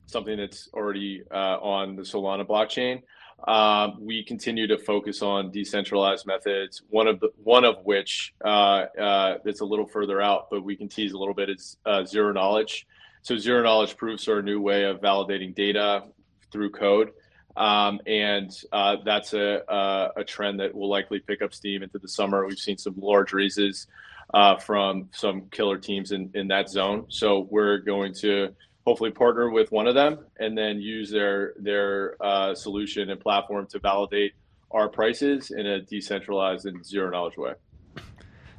[0.05, 3.01] something that's already uh, on the Solana blockchain.
[3.47, 6.81] Um, we continue to focus on decentralized methods.
[6.89, 10.75] One of the one of which uh, uh, that's a little further out, but we
[10.75, 12.87] can tease a little bit is uh, zero knowledge.
[13.21, 16.03] So zero knowledge proofs are a new way of validating data
[16.51, 17.11] through code,
[17.55, 21.99] um, and uh, that's a, a, a trend that will likely pick up steam into
[21.99, 22.45] the summer.
[22.47, 23.87] We've seen some large raises
[24.33, 27.05] uh, from some killer teams in in that zone.
[27.09, 28.55] So we're going to
[28.85, 33.65] hopefully partner with one of them and then use their their uh, solution and platform
[33.67, 34.33] to validate
[34.71, 37.53] our prices in a decentralized and zero knowledge way.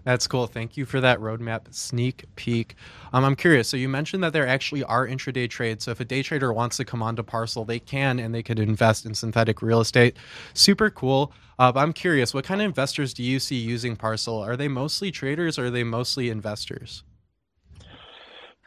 [0.05, 0.47] That's cool.
[0.47, 2.77] Thank you for that roadmap sneak peek.
[3.13, 3.69] Um, I'm curious.
[3.69, 5.85] So you mentioned that there actually are intraday trades.
[5.85, 8.61] So if a day trader wants to come onto Parcl, they can, and they could
[8.61, 10.17] invest in synthetic real estate.
[10.55, 11.33] Super cool.
[11.59, 14.47] Uh, I'm curious, what kind of investors do you see using Parcl?
[14.47, 17.03] Are they mostly traders or are they mostly investors?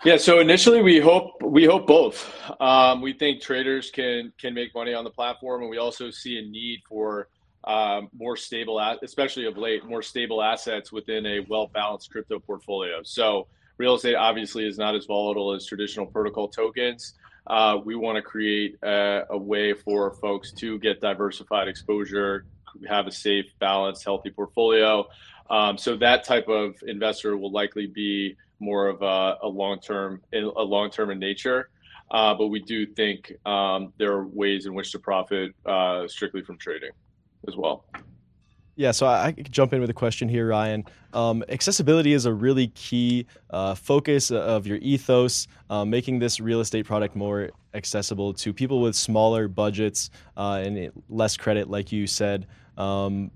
[0.06, 2.34] Yeah, so initially we hope we hope both.
[2.62, 6.40] Um, we think traders can can make money on the platform, and we also see
[6.40, 7.28] a need for
[7.66, 13.02] um, more stable, especially of late, more stable assets within a well balanced crypto portfolio.
[13.04, 13.48] So
[13.78, 17.16] real estate obviously is not as volatile as traditional protocol tokens.
[17.48, 22.46] Uh, we want to create a, a way for folks to get diversified exposure,
[22.88, 25.06] have a safe, balanced, healthy portfolio.
[25.50, 30.22] Um, so that type of investor will likely be more of a, a long term,
[30.34, 31.70] a long term in nature.
[32.12, 36.42] Uh, but we do think um, there are ways in which to profit uh, strictly
[36.42, 36.92] from trading
[37.48, 37.86] as well.
[38.76, 40.86] Yeah, so I, I jump in with a question here, Ryan.
[41.14, 46.62] Um, accessibility is a really key uh, focus of your ethos, uh, making this real
[46.62, 52.08] estate product more accessible to people with smaller budgets uh, and less credit, like you
[52.08, 52.48] said.
[52.78, 53.32] Um,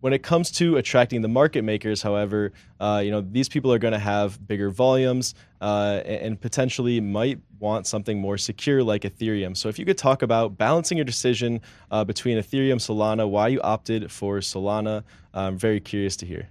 [0.00, 3.78] when it comes to attracting the market makers, however, uh, you know these people are
[3.78, 9.56] going to have bigger volumes uh, and potentially might want something more secure like Ethereum.
[9.56, 13.60] So, if you could talk about balancing your decision uh, between Ethereum, Solana, why you
[13.62, 15.02] opted for Solana,
[15.34, 16.48] I'm very curious to hear.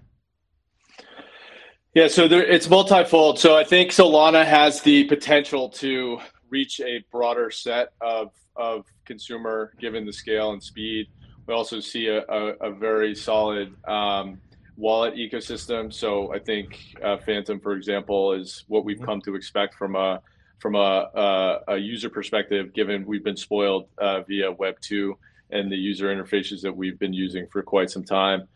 [1.93, 3.39] Yeah, so there, it's multifold.
[3.39, 6.19] So I think Solana has the potential to
[6.49, 11.07] reach a broader set of of consumer, given the scale and speed
[11.47, 14.39] we also see a, a, a very solid um,
[14.75, 15.91] wallet ecosystem.
[15.91, 20.21] So I think uh, Phantom, for example, is what we've come to expect from a
[20.59, 25.17] from a, a, a user perspective, given we've been spoiled uh, via Web two
[25.51, 28.47] and the user interfaces that we've been using for quite some time.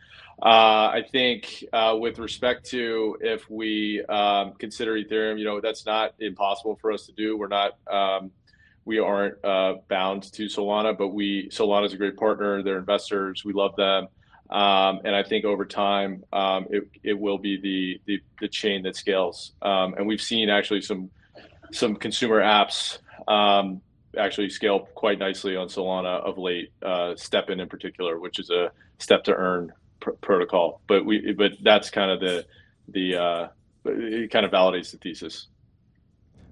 [0.43, 5.85] Uh, I think uh, with respect to if we um, consider Ethereum, you know, that's
[5.85, 7.37] not impossible for us to do.
[7.37, 8.31] We're not um,
[8.85, 12.63] we aren't uh, bound to Solana, but we Solana is a great partner.
[12.63, 13.45] They're investors.
[13.45, 14.07] We love them,
[14.49, 18.83] um, and I think over time um, it, it will be the, the, the chain
[18.83, 19.53] that scales.
[19.61, 21.09] Um, and we've seen actually some
[21.71, 23.81] some consumer apps um,
[24.17, 26.73] actually scale quite nicely on Solana of late.
[26.81, 30.81] Uh, STEPN in particular, which is a step to earn pr- protocol.
[30.87, 32.45] But we but that's kind of the
[32.89, 33.47] the uh,
[33.85, 35.47] it kind of validates the thesis.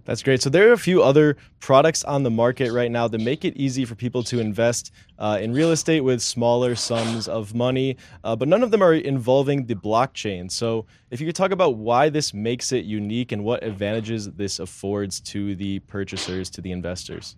[0.10, 0.42] That's great.
[0.42, 3.56] So there are a few other products on the market right now that make it
[3.56, 8.36] easy for people to invest uh, in real estate with smaller sums of money, uh,
[8.36, 10.50] but none of them are involving the blockchain.
[10.50, 14.58] So if you could talk about why this makes it unique and what advantages this
[14.58, 17.36] affords to the purchasers, to the investors.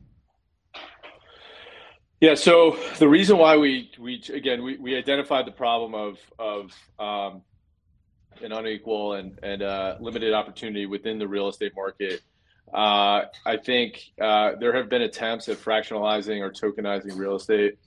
[2.21, 2.35] Yeah.
[2.35, 7.41] So the reason why we we again we, we identified the problem of of um,
[8.41, 12.21] an unequal and and uh, limited opportunity within the real estate market
[12.73, 17.77] uh, I think uh, there have been attempts at fractionalizing or tokenizing real estate.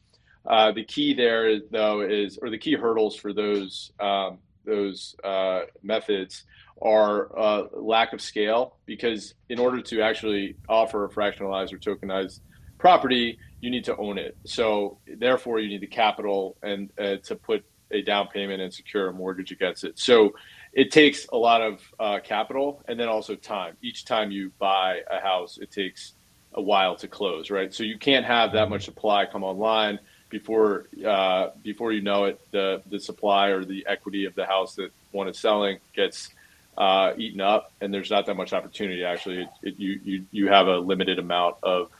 [0.47, 5.61] Uh, the key there, though, is or the key hurdles for those um, those uh,
[5.82, 6.45] methods
[6.82, 8.76] are uh, lack of scale.
[8.85, 12.41] Because in order to actually offer a fractionalized or tokenized
[12.78, 14.37] property, you need to own it.
[14.45, 19.09] So therefore, you need the capital and uh, to put a down payment and secure
[19.09, 19.99] a mortgage against it.
[19.99, 20.35] So
[20.74, 23.76] it takes a lot of uh, capital and then also time.
[23.80, 26.14] Each time you buy a house, it takes
[26.52, 27.72] a while to close, right?
[27.72, 30.00] So you can't have that much supply come online
[30.30, 32.40] before uh, before you know it.
[32.50, 36.30] The the supply or the equity of the house that one is selling gets
[36.76, 39.04] uh, eaten up, and there's not that much opportunity.
[39.04, 41.90] Actually, it, it, you you you have a limited amount of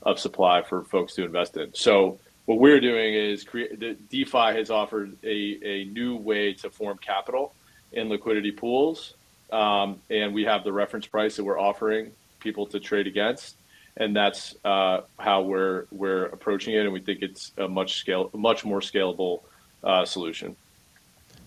[0.00, 1.72] of supply for folks to invest in.
[1.74, 3.78] So what we're doing is create.
[3.78, 7.54] The DeFi has offered a a new way to form capital
[7.92, 9.14] in liquidity pools,
[9.50, 13.56] um, and we have the reference price that we're offering people to trade against,
[13.96, 18.30] and that's uh, how we're we're approaching it, and we think it's a much scale,
[18.34, 19.42] much more scalable
[19.84, 20.56] uh, solution.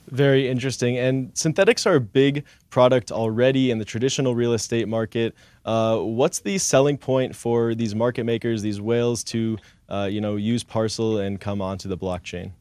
[0.08, 0.98] Very interesting.
[0.98, 5.34] And synthetics are a big product already in the traditional real estate market.
[5.66, 9.58] Uh, what's the selling point for these market makers, these whales, to
[9.90, 12.52] uh, you know use Parcl and come onto the blockchain?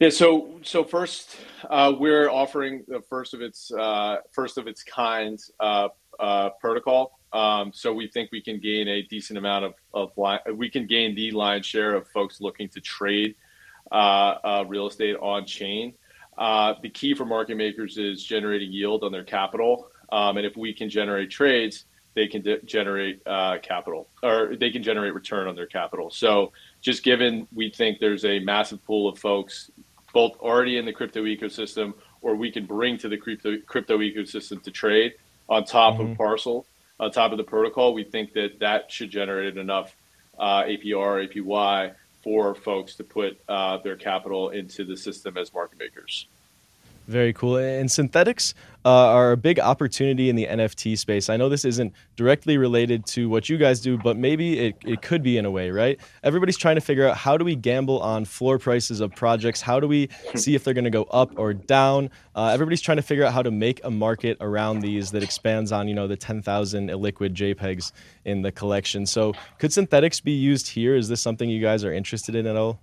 [0.00, 1.36] Yeah, so so first,
[1.68, 5.88] uh, we're offering the first of its uh, first of its kind uh,
[6.20, 7.18] uh, protocol.
[7.32, 10.86] Um, so we think we can gain a decent amount of of line, we can
[10.86, 13.34] gain the lion's share of folks looking to trade
[13.90, 15.94] uh, uh, real estate on chain.
[16.38, 20.72] the key for market makers is generating yield on their capital, um, and if we
[20.72, 23.24] can generate trades, they can de- generate
[23.62, 26.08] capital or they can generate return on their capital.
[26.08, 29.72] So just given we think there's a massive pool of folks
[30.12, 34.62] both already in the crypto ecosystem or we can bring to the crypto, crypto ecosystem
[34.62, 35.14] to trade
[35.48, 36.12] on top mm-hmm.
[36.12, 36.64] of Parcl,
[37.00, 37.94] on top of the protocol.
[37.94, 39.94] We think that that should generate enough
[40.38, 45.78] uh, APR, APY for folks to put uh, their capital into the system as market
[45.78, 46.26] makers.
[47.08, 47.56] Very cool.
[47.56, 48.52] And synthetics
[48.84, 51.30] uh, are a big opportunity in the NFT space.
[51.30, 55.00] I know this isn't directly related to what you guys do, but maybe it, it
[55.00, 55.98] could be in a way, right?
[56.22, 59.62] Everybody's trying to figure out how do we gamble on floor prices of projects?
[59.62, 62.10] How do we see if they're going to go up or down?
[62.34, 65.72] Uh, everybody's trying to figure out how to make a market around these that expands
[65.72, 67.90] on, you know, the 10,000 illiquid JPEGs
[68.26, 69.06] in the collection.
[69.06, 70.94] So could synthetics be used here?
[70.94, 72.82] Is this something you guys are interested in at all?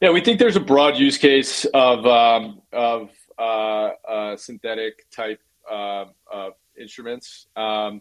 [0.00, 5.40] Yeah, we think there's a broad use case of um, of uh, uh, synthetic type
[5.70, 6.06] uh,
[6.80, 7.46] instruments.
[7.54, 8.00] Um,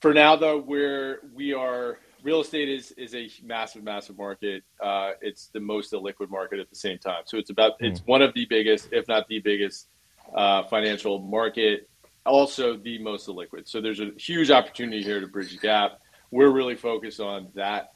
[0.00, 4.64] for now, though, we're we are real estate is is a massive, massive market.
[4.82, 7.22] Uh, it's the most illiquid market at the same time.
[7.26, 7.90] So it's about mm.
[7.90, 9.88] it's one of the biggest, if not the biggest,
[10.34, 11.90] uh, financial market.
[12.24, 13.68] Also, the most illiquid.
[13.68, 16.00] So there's a huge opportunity here to bridge the gap.
[16.30, 17.92] We're really focused on that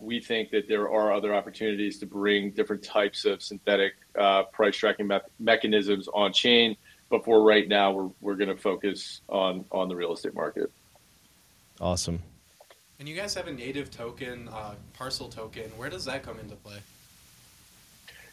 [0.00, 4.76] we think that there are other opportunities to bring different types of synthetic uh, price
[4.76, 6.76] tracking me- mechanisms on chain.
[7.08, 10.70] But for right now, we're, we're going to focus on, on the real estate market.
[11.80, 12.22] Awesome.
[12.98, 15.64] And you guys have a native token, uh, Parcl token.
[15.76, 16.78] Where does that come into play?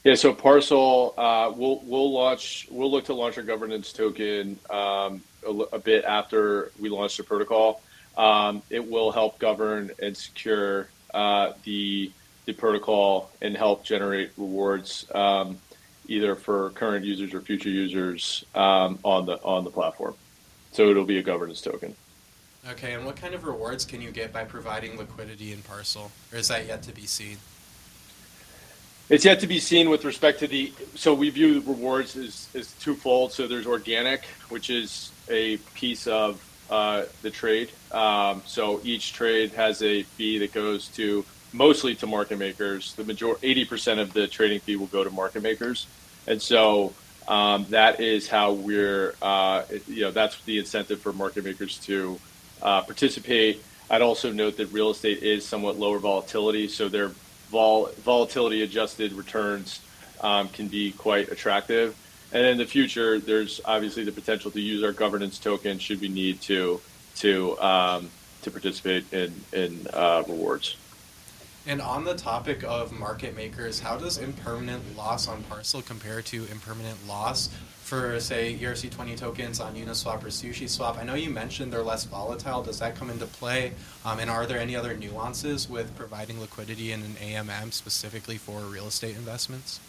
[0.04, 2.68] Yeah, so Parcl, uh, we'll we'll launch.
[2.70, 7.24] We'll look to launch our governance token um, a, a, bit after we launch the
[7.24, 7.82] protocol.
[8.18, 12.12] Um, it will help govern and secure uh, the
[12.46, 15.58] the protocol and help generate rewards um,
[16.08, 20.16] either for current users or future users um, on the on the platform.
[20.72, 21.96] So it'll be a governance token.
[22.70, 26.38] Okay, and what kind of rewards can you get by providing liquidity in Parcl, or
[26.38, 27.38] is that yet to be seen?
[29.10, 30.72] It's yet to be seen with respect to the.
[30.96, 33.34] So we view rewards as, as twofold.
[33.34, 36.42] So there's organic, which is a piece of
[36.74, 37.70] uh, the trade.
[37.92, 42.96] Um, so each trade has a fee that goes to mostly to market makers.
[42.96, 45.86] The major 80% of the trading fee will go to market makers.
[46.26, 46.94] And so
[47.28, 52.20] um, that is how we're, uh, you know, that's the incentive for market makers to
[52.64, 53.64] uh, participate.
[53.92, 57.12] I'd also note that real estate is somewhat lower volatility, so they're
[57.52, 59.80] vol- volatility adjusted returns
[60.22, 61.96] um, can be quite attractive.
[62.34, 66.10] And in the future, there's obviously the potential to use our governance token should we
[66.10, 66.82] need to
[67.18, 68.10] to um,
[68.42, 70.76] to participate in in uh, rewards.
[71.66, 76.46] And on the topic of market makers, how does impermanent loss on Parcl compare to
[76.52, 77.48] impermanent loss
[77.84, 80.98] for, say, ERC20 tokens on Uniswap or SushiSwap?
[80.98, 82.64] I know you mentioned they're less volatile.
[82.64, 83.72] Does that come into play?
[84.04, 88.60] Um, and are there any other nuances with providing liquidity in an AMM specifically for
[88.60, 89.80] real estate investments?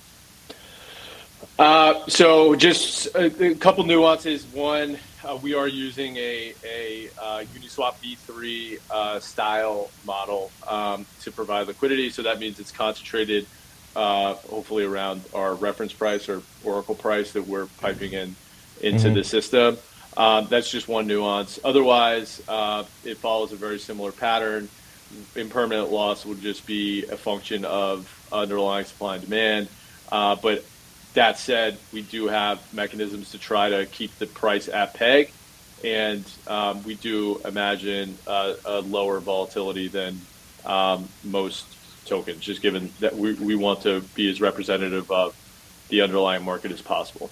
[1.58, 4.44] Uh, so just a, a, couple nuances.
[4.46, 11.32] One, uh, we are using a, a uh, Uniswap V3 uh, style model um, to
[11.32, 12.10] provide liquidity.
[12.10, 13.46] So that means it's concentrated,
[13.96, 18.36] uh, hopefully around our reference price or Oracle price that we're piping in
[18.80, 19.14] into mm-hmm.
[19.14, 19.78] the system.
[20.16, 21.58] Um, that's just one nuance.
[21.64, 24.68] Otherwise, uh, it follows a very similar pattern.
[25.36, 29.68] Impermanent loss would just be a function of underlying supply and demand.
[30.10, 30.64] but
[31.14, 35.32] that said, we do have mechanisms to try to keep the price at peg,
[35.82, 40.18] and um, we do imagine a lower volatility than
[40.64, 41.66] um, most
[42.06, 45.34] tokens, just given that we, we want to be as representative of
[45.88, 47.30] the underlying market as possible.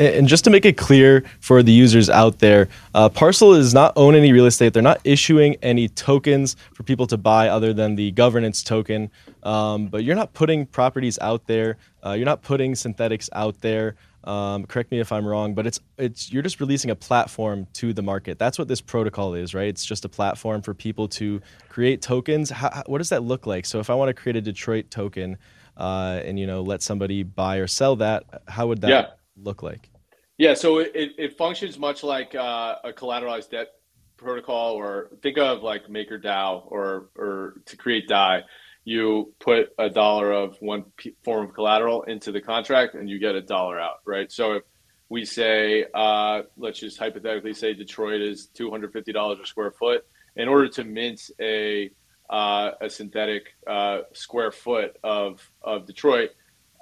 [0.00, 3.92] And just to make it clear for the users out there, uh, Parcl does not
[3.96, 4.72] own any real estate.
[4.72, 9.10] They're not issuing any tokens for people to buy other than the governance token.
[9.42, 11.76] Um, but you're not putting properties out there.
[12.04, 13.96] Uh, you're not putting synthetics out there.
[14.24, 17.92] Um, correct me if I'm wrong, but it's it's you're just releasing a platform to
[17.92, 18.38] the market.
[18.38, 19.68] That's what this protocol is, right?
[19.68, 22.48] It's just a platform for people to create tokens.
[22.48, 23.66] How, what does that look like?
[23.66, 25.36] So if I want to create a Detroit token,
[25.76, 29.06] uh, and you know let somebody buy or sell that, how would that yeah.
[29.42, 29.90] Look like?
[30.38, 33.68] Yeah, so it, it functions much like uh, a collateralized debt
[34.16, 38.42] protocol, or think of like MakerDAO or or to create DAI
[38.84, 43.18] you put a dollar of one p- form of collateral into the contract and you
[43.18, 44.32] get a dollar out, right?
[44.32, 44.62] So if
[45.08, 50.04] we say, uh, let's just hypothetically say Detroit is $250 a square foot,
[50.36, 51.90] in order to mint a
[52.30, 56.30] uh, a synthetic uh, square foot of of Detroit,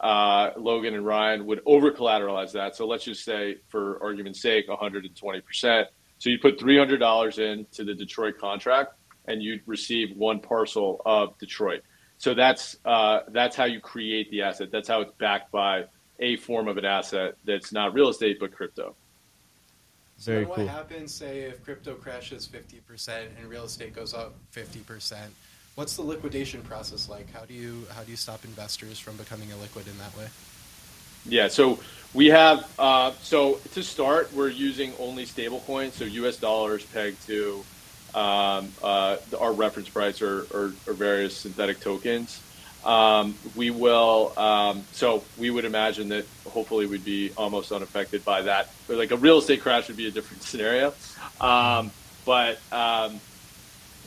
[0.01, 2.77] uh, Logan and Ryan would over collateralize that.
[2.77, 5.89] So let's just say, for argument's sake, 120 percent.
[6.19, 8.95] So you put $300 into the Detroit contract,
[9.27, 11.83] and you'd receive one parcel of Detroit.
[12.19, 14.71] So that's uh, that's how you create the asset.
[14.73, 15.85] That's how it's backed by
[16.19, 18.97] a form of an asset that's not real estate but crypto.
[20.17, 20.67] So what cool.
[20.67, 25.17] happens, say, if crypto crashes 50% and real estate goes up 50%?
[25.79, 27.33] What's the liquidation process like?
[27.33, 30.27] How do you how do you stop investors from becoming illiquid in that way?
[31.25, 31.79] Yeah, so
[32.13, 36.37] we have uh, so to start, we're using only stablecoins, so U.S.
[36.37, 37.65] dollars pegged to
[38.13, 42.43] um, uh, our reference price or, or, or various synthetic tokens.
[42.85, 48.43] Um, we will, um, so we would imagine that hopefully we'd be almost unaffected by
[48.43, 48.75] that.
[48.89, 50.93] Like a real estate crash would be a different scenario.
[51.41, 51.93] Um,
[52.25, 53.21] but um,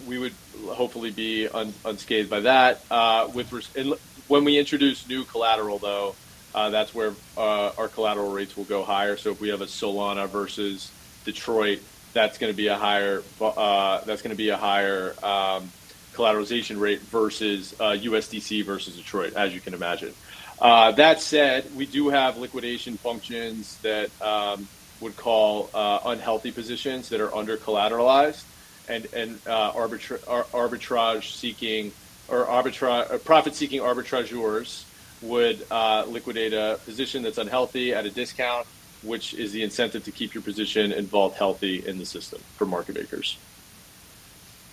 [0.08, 0.34] we would
[0.68, 2.82] hopefully be un, unscathed by that.
[2.89, 3.97] Uh, with res-
[4.28, 6.16] when we introduce new collateral, though,
[6.54, 9.18] uh, that's where uh, our collateral rates will go higher.
[9.18, 10.91] So if we have a Solana versus
[11.26, 11.80] Detroit,
[12.14, 15.70] that's going to be a higher uh, that's going to be a higher um,
[16.14, 20.14] collateralization rate versus uh, USDC versus Detroit, as you can imagine.
[20.60, 24.68] Uh, that said, we do have liquidation functions that um,
[24.99, 28.43] would call uh, unhealthy positions that are under collateralized
[28.92, 30.20] and and uh, arbitra-
[30.52, 31.92] arbitrage seeking
[32.28, 34.84] or arbitrage uh, profit seeking arbitrageurs
[35.22, 35.66] would
[36.08, 38.68] liquidate a position that's unhealthy at a discount
[39.04, 42.96] which is the incentive to keep your position involved healthy in the system for market
[42.96, 43.38] makers.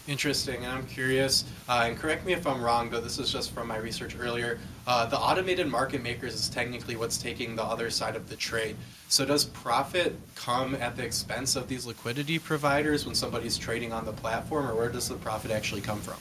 [0.08, 3.52] Interesting, and I'm curious, uh, and correct me if I'm wrong, but this is just
[3.52, 4.58] from my research earlier.
[4.86, 8.76] Uh, the automated market makers is technically what's taking the other side of the trade.
[9.08, 14.06] So, does profit come at the expense of these liquidity providers when somebody's trading on
[14.06, 16.16] the platform, or where does the profit actually come from?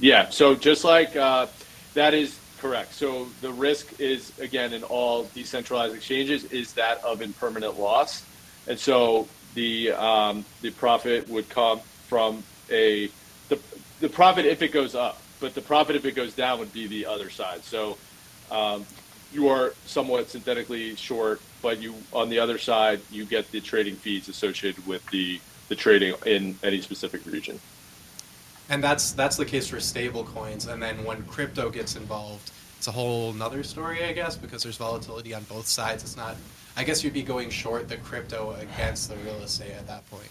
[0.00, 1.46] Yeah, so just like uh,
[1.94, 2.94] that is Correct.
[2.94, 8.24] So the risk is again in all decentralized exchanges is that of impermanent loss,
[8.66, 13.08] and so the um, the profit would come from a
[13.48, 13.58] the
[14.00, 16.86] the profit if it goes up, but the profit if it goes down would be
[16.86, 17.62] the other side.
[17.64, 17.96] So
[18.50, 18.86] um,
[19.32, 23.96] you are somewhat synthetically short, but you on the other side you get the trading
[23.96, 27.58] fees associated with the the trading in any specific region.
[28.68, 30.66] And that's that's the case for stable coins.
[30.66, 34.76] And then when crypto gets involved, it's a whole nother story, I guess, because there's
[34.76, 36.02] volatility on both sides.
[36.02, 36.36] It's not.
[36.76, 40.28] I guess you'd be going short the crypto against the real estate at that point.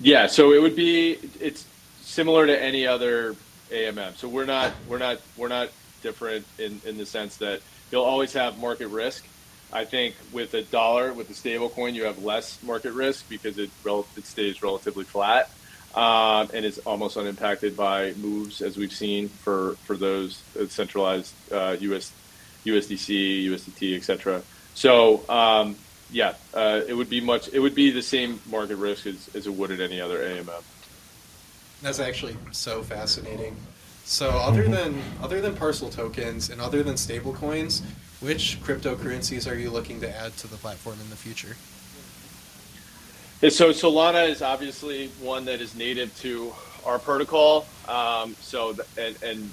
[0.00, 0.26] Yeah.
[0.26, 1.18] So it would be.
[1.40, 1.66] It's
[2.02, 3.34] similar to any other
[3.70, 4.16] AMM.
[4.16, 5.70] So we're not we're not we're not
[6.02, 9.24] different in in the sense that you'll always have market risk.
[9.72, 13.58] I think with a dollar, with a stable coin, you have less market risk because
[13.58, 13.70] it
[14.16, 15.50] it stays relatively flat
[15.94, 21.76] um, and is almost unimpacted by moves as we've seen for for those centralized uh,
[21.80, 22.12] US
[22.64, 24.42] USDC, USDT, etc.
[24.74, 25.76] So um,
[26.10, 27.48] yeah, uh, it would be much.
[27.52, 30.62] It would be the same market risk as, as it would at any other AMM.
[31.82, 33.56] That's actually so fascinating.
[34.04, 34.72] So other mm-hmm.
[34.72, 37.82] than other than parcel tokens and other than stablecoins,
[38.20, 41.56] which cryptocurrencies are you looking to add to the platform in the future?
[43.50, 46.52] So Solana is obviously one that is native to
[46.84, 47.66] our protocol.
[47.86, 49.50] Um, so the, and, and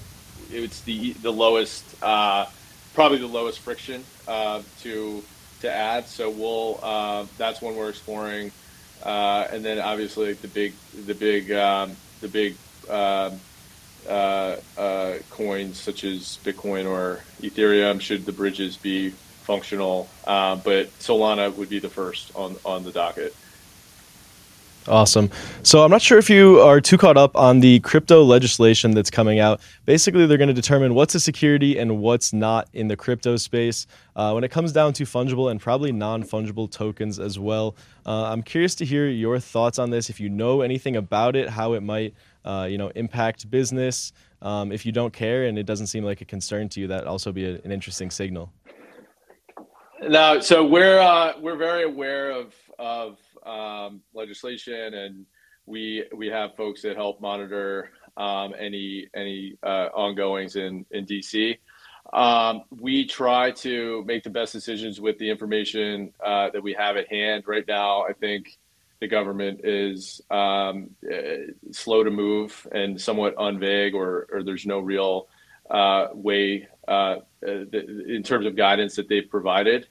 [0.50, 2.46] it's the the lowest, uh,
[2.94, 5.24] probably the lowest friction uh, to
[5.62, 6.08] to add.
[6.08, 8.52] So we'll uh, that's one we're exploring,
[9.04, 10.74] uh, and then obviously the big
[11.06, 12.56] the big um, the big
[12.90, 13.40] um,
[14.08, 20.10] uh, uh, coins such as Bitcoin or Ethereum should the bridges be functional.
[20.26, 23.36] Uh, but Solana would be the first on on the docket.
[24.88, 25.32] Awesome.
[25.64, 29.10] So I'm not sure if you are too caught up on the crypto legislation that's
[29.10, 29.60] coming out.
[29.86, 33.88] Basically, they're going to determine what's a security and what's not in the crypto space
[34.16, 37.76] uh, when it comes down to fungible and probably non fungible tokens as well.
[38.06, 40.12] Uh, I'm curious to hear your thoughts on this.
[40.12, 42.14] If you know anything about it, how it might
[42.44, 44.14] uh, you know impact business.
[44.44, 47.08] Um, if you don't care and it doesn't seem like a concern to you, that
[47.08, 48.54] also be a, an interesting signal.
[50.08, 55.26] No, so we're uh, we're very aware of of um, legislation, and
[55.66, 61.58] we we have folks that help monitor um, any any uh, ongoings in in DC.
[62.14, 66.98] Um, we try to make the best decisions with the information uh, that we have
[66.98, 67.44] at hand.
[67.48, 68.58] Right now, I think
[69.00, 74.80] the government is um, uh, slow to move and somewhat unvague, or, or there's no
[74.80, 75.28] real
[75.70, 79.88] uh, way uh, in terms of guidance that they've provided.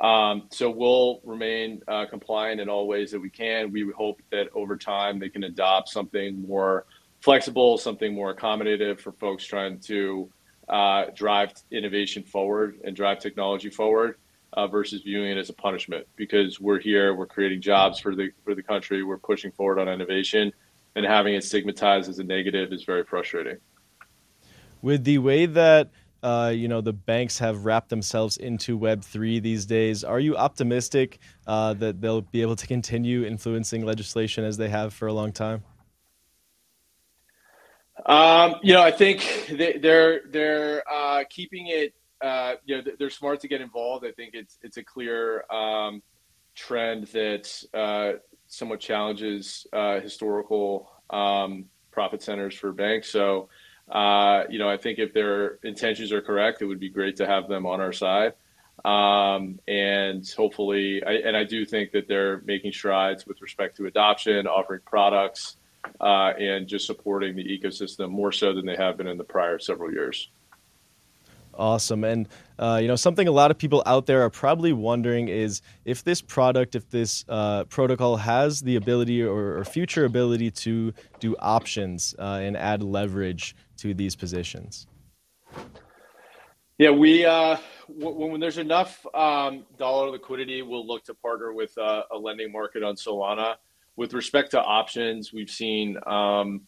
[0.00, 3.72] Um, so we'll remain uh, compliant in all ways that we can.
[3.72, 6.86] We hope that over time they can adopt something more
[7.20, 10.30] flexible, something more accommodative for folks trying to
[10.68, 14.16] uh, drive innovation forward and drive technology forward.
[14.54, 18.30] Uh, versus viewing it as a punishment because we're here, we're creating jobs for the
[18.42, 20.50] for the country, we're pushing forward on innovation,
[20.96, 23.58] and having it stigmatized as a negative is very frustrating.
[24.80, 25.90] With the way that
[26.22, 30.04] uh, you know the banks have wrapped themselves into Web three these days.
[30.04, 34.92] Are you optimistic uh, that they'll be able to continue influencing legislation as they have
[34.92, 35.62] for a long time?
[38.06, 39.52] Um, you know, I think
[39.82, 41.94] they're, they're uh, keeping it.
[42.20, 44.04] Uh, you know, they're smart to get involved.
[44.04, 46.02] I think it's it's a clear um,
[46.54, 53.08] trend that uh, somewhat challenges uh, historical um, profit centers for banks.
[53.08, 53.48] So
[53.90, 57.26] uh, you know, I think if their intentions are correct, it would be great to
[57.26, 58.34] have them on our side.
[58.84, 63.86] Um, and hopefully, I, and I do think that they're making strides with respect to
[63.86, 65.56] adoption, offering products,
[66.00, 69.58] uh, and just supporting the ecosystem more so than they have been in the prior
[69.58, 70.28] several years.
[71.54, 72.04] Awesome.
[72.04, 72.28] And,
[72.60, 76.04] uh, you know, something a lot of people out there are probably wondering is if
[76.04, 81.34] this product, if this uh, protocol has the ability or, or, future ability to do
[81.40, 84.86] options uh, and add leverage to these positions.
[86.78, 87.56] Yeah, we, uh,
[87.98, 92.52] w- when there's enough um, dollar liquidity, we'll look to partner with uh, a lending
[92.52, 93.56] market on Solana.
[93.96, 96.62] With respect to options, we've seen um,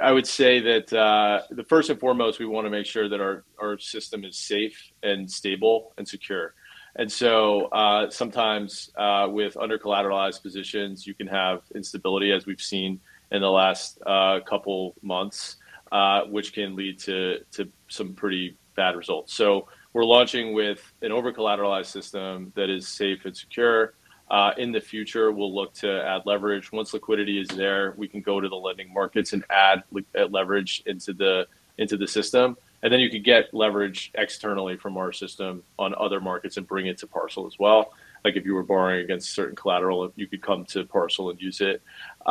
[0.00, 3.20] I would say that uh, the first and foremost, we want to make sure that
[3.20, 6.54] our, our system is safe and stable and secure.
[6.94, 12.60] And so uh, sometimes uh, with under collateralized positions, you can have instability, as we've
[12.60, 13.00] seen
[13.32, 15.56] in the last uh, couple months,
[15.92, 19.34] uh, which can lead to, to some pretty bad results.
[19.34, 23.94] So we're launching with an over collateralized system that is safe and secure.
[24.28, 26.72] Uh, in the future, we'll look to add leverage.
[26.72, 29.84] Once liquidity is there, we can go to the lending markets and add
[30.30, 31.46] leverage into the
[31.78, 36.20] into the system, and then you could get leverage externally from our system on other
[36.20, 37.92] markets and bring it to Parcl as well.
[38.26, 41.60] Like if you were borrowing against certain collateral, you could come to Parcl and use
[41.60, 41.80] it.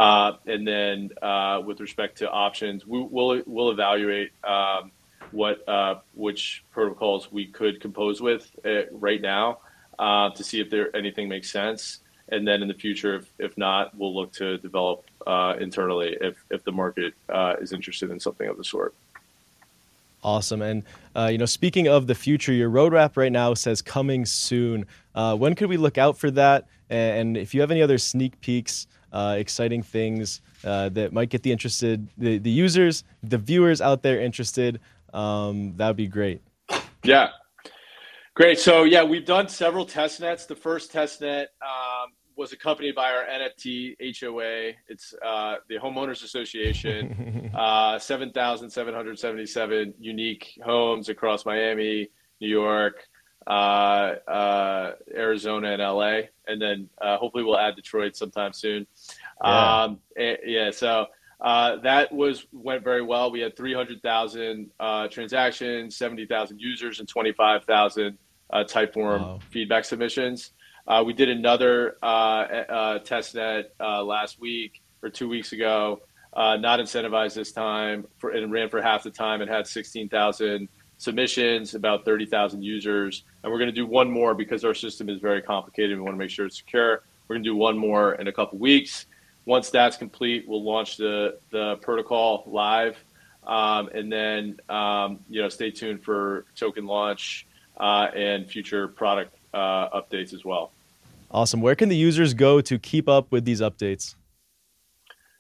[0.04, 4.92] Uh, and then uh, with respect to options, we, will we'll evaluate um,
[5.32, 9.60] what uh, which protocols we could compose with uh, right now
[9.98, 12.00] uh, to see if there anything makes sense.
[12.28, 16.36] And then in the future, if, if not, we'll look to develop uh, internally if,
[16.50, 17.14] if the market
[17.62, 18.94] is interested in something of the sort.
[20.26, 20.64] Awesome.
[20.64, 20.82] And,
[21.16, 24.88] uh, you know, speaking of the future, your roadmap right now says coming soon.
[25.14, 26.68] Uh, when could we look out for that?
[26.90, 31.44] And if you have any other sneak peeks uh, exciting things uh, that might get
[31.44, 34.80] the interested, the, the users, the viewers out there interested,
[35.14, 36.42] um, that would be great.
[37.04, 37.30] Yeah.
[38.34, 38.58] Great.
[38.58, 40.48] So, yeah, we've done several test nets.
[40.48, 44.74] The first test net um, was accompanied by our NFT HOA.
[44.88, 52.10] It's uh, the Homeowners Association, uh, 7,777 unique homes across Miami,
[52.42, 53.08] New York,
[53.48, 56.22] uh, uh, Arizona, and LA.
[56.48, 58.86] And then uh, hopefully we'll add Detroit sometime soon.
[59.44, 59.84] Yeah.
[59.84, 61.08] Um, and, yeah so
[61.42, 63.32] uh, that was went very well.
[63.32, 64.72] We had 300,000
[65.10, 68.18] transactions, 70,000 users, and 25,000
[68.54, 69.40] Typeform wow.
[69.50, 70.52] feedback submissions.
[70.88, 76.02] Uh, we did another uh, uh, test net uh, last week or two weeks ago,
[76.34, 80.70] uh, not incentivized this time, for, and ran for half the time and had 16,000
[80.98, 83.24] submissions, about 30,000 users.
[83.44, 85.98] And we're going to do one more because our system is very complicated.
[85.98, 87.02] We want to make sure it's secure.
[87.28, 89.08] We're going to do one more in a couple weeks.
[89.46, 93.04] Once that's complete, we'll launch the, the protocol live.
[93.46, 99.36] Um, and then, um, you know, stay tuned for token launch uh, and future product
[99.54, 100.72] updates as well.
[101.32, 101.62] Awesome.
[101.62, 104.16] Where can the users go to keep up with these updates?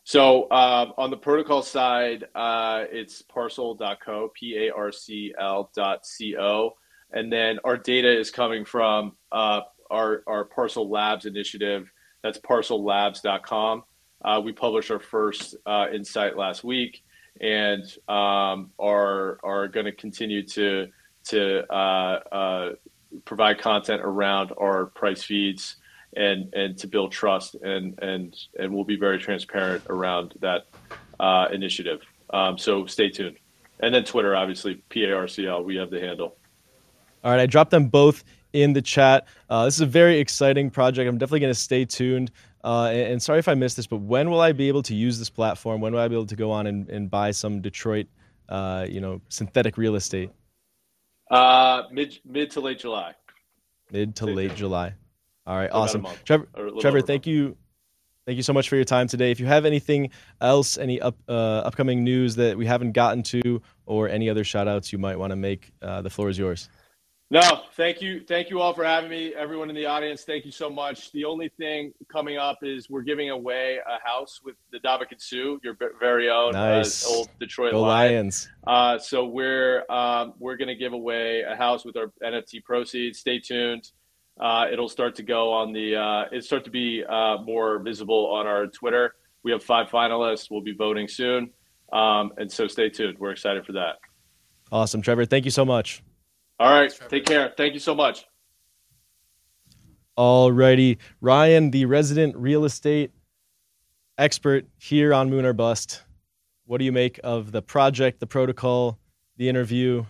[0.03, 6.05] So uh, on the protocol side, uh, it's parcl.co, P A R C L dot
[6.05, 6.73] C O.
[7.11, 11.91] And then our data is coming from uh, our, our Parcl Labs initiative.
[12.21, 13.83] That's parcllabs.com.
[14.23, 17.03] Uh, we published our first uh, insight last week
[17.41, 20.87] and um, are, are going to continue to,
[21.25, 22.69] to uh,
[23.25, 25.77] provide content around our price feeds
[26.15, 30.67] and and to build trust and and and we'll be very transparent around that
[31.19, 32.01] uh, initiative.
[32.31, 33.37] Um, so stay tuned.
[33.79, 36.37] And then Twitter, obviously, PARCL, we have the handle.
[37.23, 39.27] All right, I dropped them both in the chat.
[39.49, 41.09] Uh, this is a very exciting project.
[41.09, 42.31] I'm definitely going to stay tuned.
[42.63, 44.95] Uh, and, and, sorry if I missed this, but when will I be able to
[44.95, 45.81] use this platform?
[45.81, 48.07] When will I be able to go on and, and buy some Detroit,
[48.49, 50.31] uh, you know, synthetic real estate?
[51.29, 53.13] Uh, mid mid to late July.
[53.91, 54.55] Mid to late.
[54.55, 54.93] July.
[55.47, 56.07] All right, awesome.
[56.23, 56.47] Trevor,
[56.79, 57.55] Trevor thank you.
[58.25, 59.29] Thank you so much for your time today.
[59.29, 60.09] If you have anything
[60.41, 64.67] else, any up, uh, upcoming news that we haven't gotten to, or any other shout
[64.67, 66.67] outs you might want to make, uh, the floor is yours.
[67.31, 68.21] No, thank you.
[68.23, 69.33] Thank you all for having me.
[69.33, 71.11] Everyone in the audience, thank you so much.
[71.11, 75.57] The only thing coming up is we're giving away a house with the Ndamukong Suh,
[75.63, 77.03] your very own uh, nice.
[77.03, 78.47] uh, old Detroit Go Lions.
[78.67, 83.19] Uh, so we're um, we're going to give away a house with our NFT proceeds.
[83.19, 83.89] Stay tuned
[84.39, 88.27] uh, it'll start to go on the uh, it start to be uh, more visible
[88.33, 89.15] on our Twitter.
[89.43, 90.49] We have five finalists.
[90.51, 91.51] We'll be voting soon,
[91.93, 93.17] um, and so stay tuned.
[93.17, 93.95] We're excited for that.
[94.71, 95.25] Awesome, Trevor.
[95.25, 96.03] Thank you so much.
[96.59, 97.53] All right, Thanks, take care.
[97.55, 98.25] Thank you so much.
[100.15, 100.97] All righty.
[101.19, 103.11] Ryan, the resident real estate
[104.17, 106.03] expert here on Moon or Bust.
[106.65, 108.97] What do you make of the project, the protocol,
[109.37, 110.05] the interview?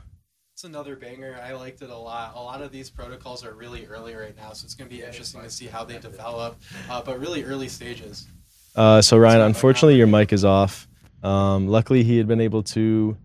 [0.54, 1.38] It's another banger.
[1.44, 2.34] I liked it a lot.
[2.36, 5.04] A lot of these protocols are really early right now, so it's going to be
[5.04, 8.28] interesting to see how they develop, uh, but really early stages.
[8.76, 10.88] Uh, so, Ryan, unfortunately, your mic is off.
[11.24, 13.18] Um, luckily, he had been able to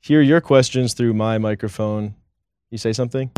[0.00, 2.14] hear your questions through my microphone.
[2.70, 3.30] You say something?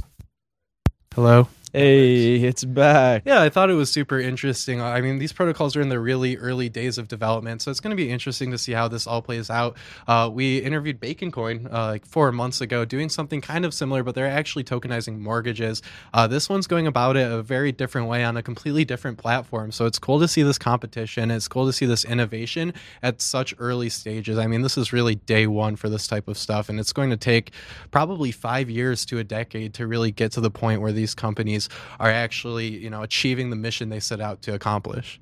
[1.14, 1.48] Hello.
[1.70, 3.24] Hey, it's back.
[3.26, 4.80] Yeah, I thought it was super interesting.
[4.80, 7.90] I mean, these protocols are in the really early days of development, so it's going
[7.90, 9.76] to be interesting to see how this all plays out.
[10.06, 14.02] Uh, we interviewed Bacon Coin uh, like four months ago, doing something kind of similar,
[14.02, 15.82] but they're actually tokenizing mortgages.
[16.14, 19.70] Uh, this one's going about it a very different way on a completely different platform.
[19.70, 21.30] So it's cool to see this competition.
[21.30, 24.38] It's cool to see this innovation at such early stages.
[24.38, 27.10] I mean, this is really day one for this type of stuff, and it's going
[27.10, 27.50] to take
[27.90, 31.57] probably five years to a decade to really get to the point where these companies
[31.58, 31.68] companies
[32.00, 35.20] are actually, you know, achieving the mission they set out to accomplish.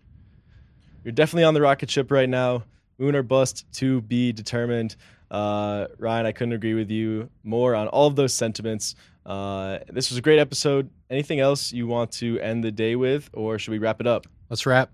[1.04, 2.64] You're definitely on the rocket ship right now.
[2.98, 4.96] Moon or bust to be determined.
[5.30, 8.94] Uh, Ryan, I couldn't agree with you more on all of those sentiments.
[9.24, 10.88] Uh, this was a great episode.
[11.10, 14.26] Anything else you want to end the day with, or should we wrap it up?
[14.48, 14.90] Let's wrap.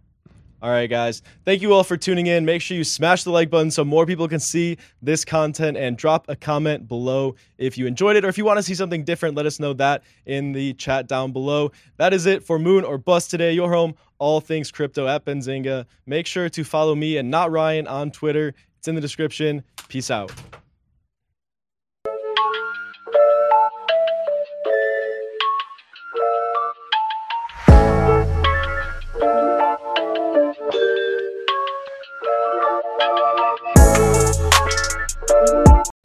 [0.62, 1.22] All right, guys.
[1.44, 2.44] Thank you all for tuning in.
[2.44, 5.96] Make sure you smash the like button so more people can see this content and
[5.96, 9.02] drop a comment below if you enjoyed it or if you want to see something
[9.02, 9.34] different.
[9.34, 11.72] Let us know that in the chat down below.
[11.96, 13.52] That is it for Moon or Bust today.
[13.52, 15.84] Your home, all things crypto at Benzinga.
[16.06, 18.54] Make sure to follow me and not Ryan on Twitter.
[18.78, 19.64] It's in the description.
[19.88, 20.30] Peace out.